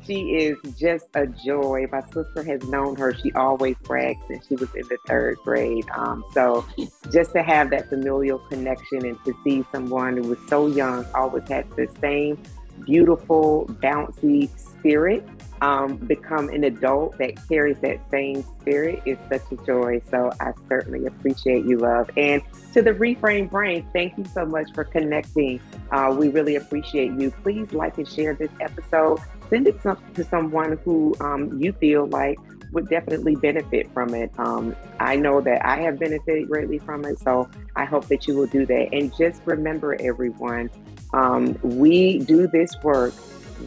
she 0.07 0.35
is 0.35 0.59
just 0.79 1.07
a 1.15 1.27
joy. 1.27 1.87
My 1.91 2.03
sister 2.03 2.43
has 2.43 2.63
known 2.69 2.97
her. 2.97 3.15
She 3.15 3.33
always 3.33 3.77
brags 3.83 4.25
and 4.29 4.41
she 4.49 4.55
was 4.57 4.75
in 4.75 4.87
the 4.89 4.99
third 5.07 5.37
grade. 5.45 5.87
Um, 5.95 6.25
so 6.33 6.67
just 7.13 7.33
to 7.33 7.43
have 7.43 7.71
that 7.71 7.89
familial 7.89 8.39
connection 8.39 9.05
and 9.05 9.19
to 9.25 9.35
see 9.45 9.65
someone 9.73 10.17
who 10.17 10.29
was 10.29 10.39
so 10.49 10.67
young, 10.67 11.07
always 11.15 11.49
had 11.49 11.71
the 11.77 11.89
same 12.01 12.43
beautiful, 12.85 13.67
bouncy 13.83 14.51
spirit 14.59 15.27
um, 15.61 15.97
become 15.97 16.49
an 16.51 16.65
adult 16.65 17.17
that 17.19 17.37
carries 17.49 17.79
that 17.79 17.99
same 18.11 18.45
spirit 18.61 19.03
is 19.07 19.17
such 19.31 19.43
a 19.51 19.57
joy. 19.65 20.03
So 20.11 20.31
I 20.41 20.53
certainly 20.69 21.07
appreciate 21.07 21.65
you, 21.65 21.79
love. 21.79 22.11
And 22.17 22.43
to 22.75 22.83
the 22.83 22.91
Reframed 22.91 23.51
Brain, 23.51 23.87
thank 23.93 24.19
you 24.19 24.25
so 24.27 24.45
much 24.45 24.73
for 24.75 24.85
connecting. 24.85 25.61
Uh, 25.91 26.15
we 26.19 26.29
really 26.29 26.57
appreciate 26.57 27.13
you. 27.13 27.31
Please 27.43 27.73
like 27.73 27.97
and 27.99 28.09
share 28.09 28.35
this 28.35 28.51
episode. 28.61 29.21
Send 29.55 29.69
it 29.69 29.81
to 29.83 30.25
someone 30.25 30.81
who 30.85 31.15
um, 31.21 31.63
you 31.63 31.73
feel 31.75 32.07
like 32.07 32.39
would 32.73 32.89
definitely 32.89 33.37
benefit 33.37 33.89
from 33.93 34.13
it. 34.13 34.33
Um, 34.37 34.75
I 34.99 35.15
know 35.15 35.41
that 35.43 35.65
I 35.65 35.77
have 35.83 36.01
benefited 36.01 36.49
greatly 36.49 36.81
from 36.81 37.05
it, 37.05 37.21
so 37.21 37.49
I 37.77 37.85
hope 37.85 38.09
that 38.09 38.27
you 38.27 38.35
will 38.35 38.49
do 38.49 38.67
that. 38.67 38.89
And 38.93 39.17
just 39.17 39.41
remember, 39.45 39.95
everyone, 40.01 40.71
um, 41.13 41.57
we 41.63 42.19
do 42.19 42.49
this 42.49 42.75
work 42.83 43.15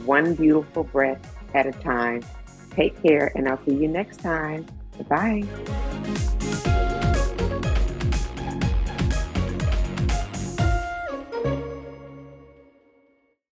one 0.03 0.35
beautiful 0.35 0.83
breath 0.83 1.21
at 1.53 1.65
a 1.65 1.71
time. 1.71 2.21
Take 2.71 3.01
care, 3.01 3.31
and 3.33 3.47
I'll 3.47 3.63
see 3.63 3.75
you 3.75 3.87
next 3.87 4.17
time. 4.17 4.65
Bye. 5.07 5.45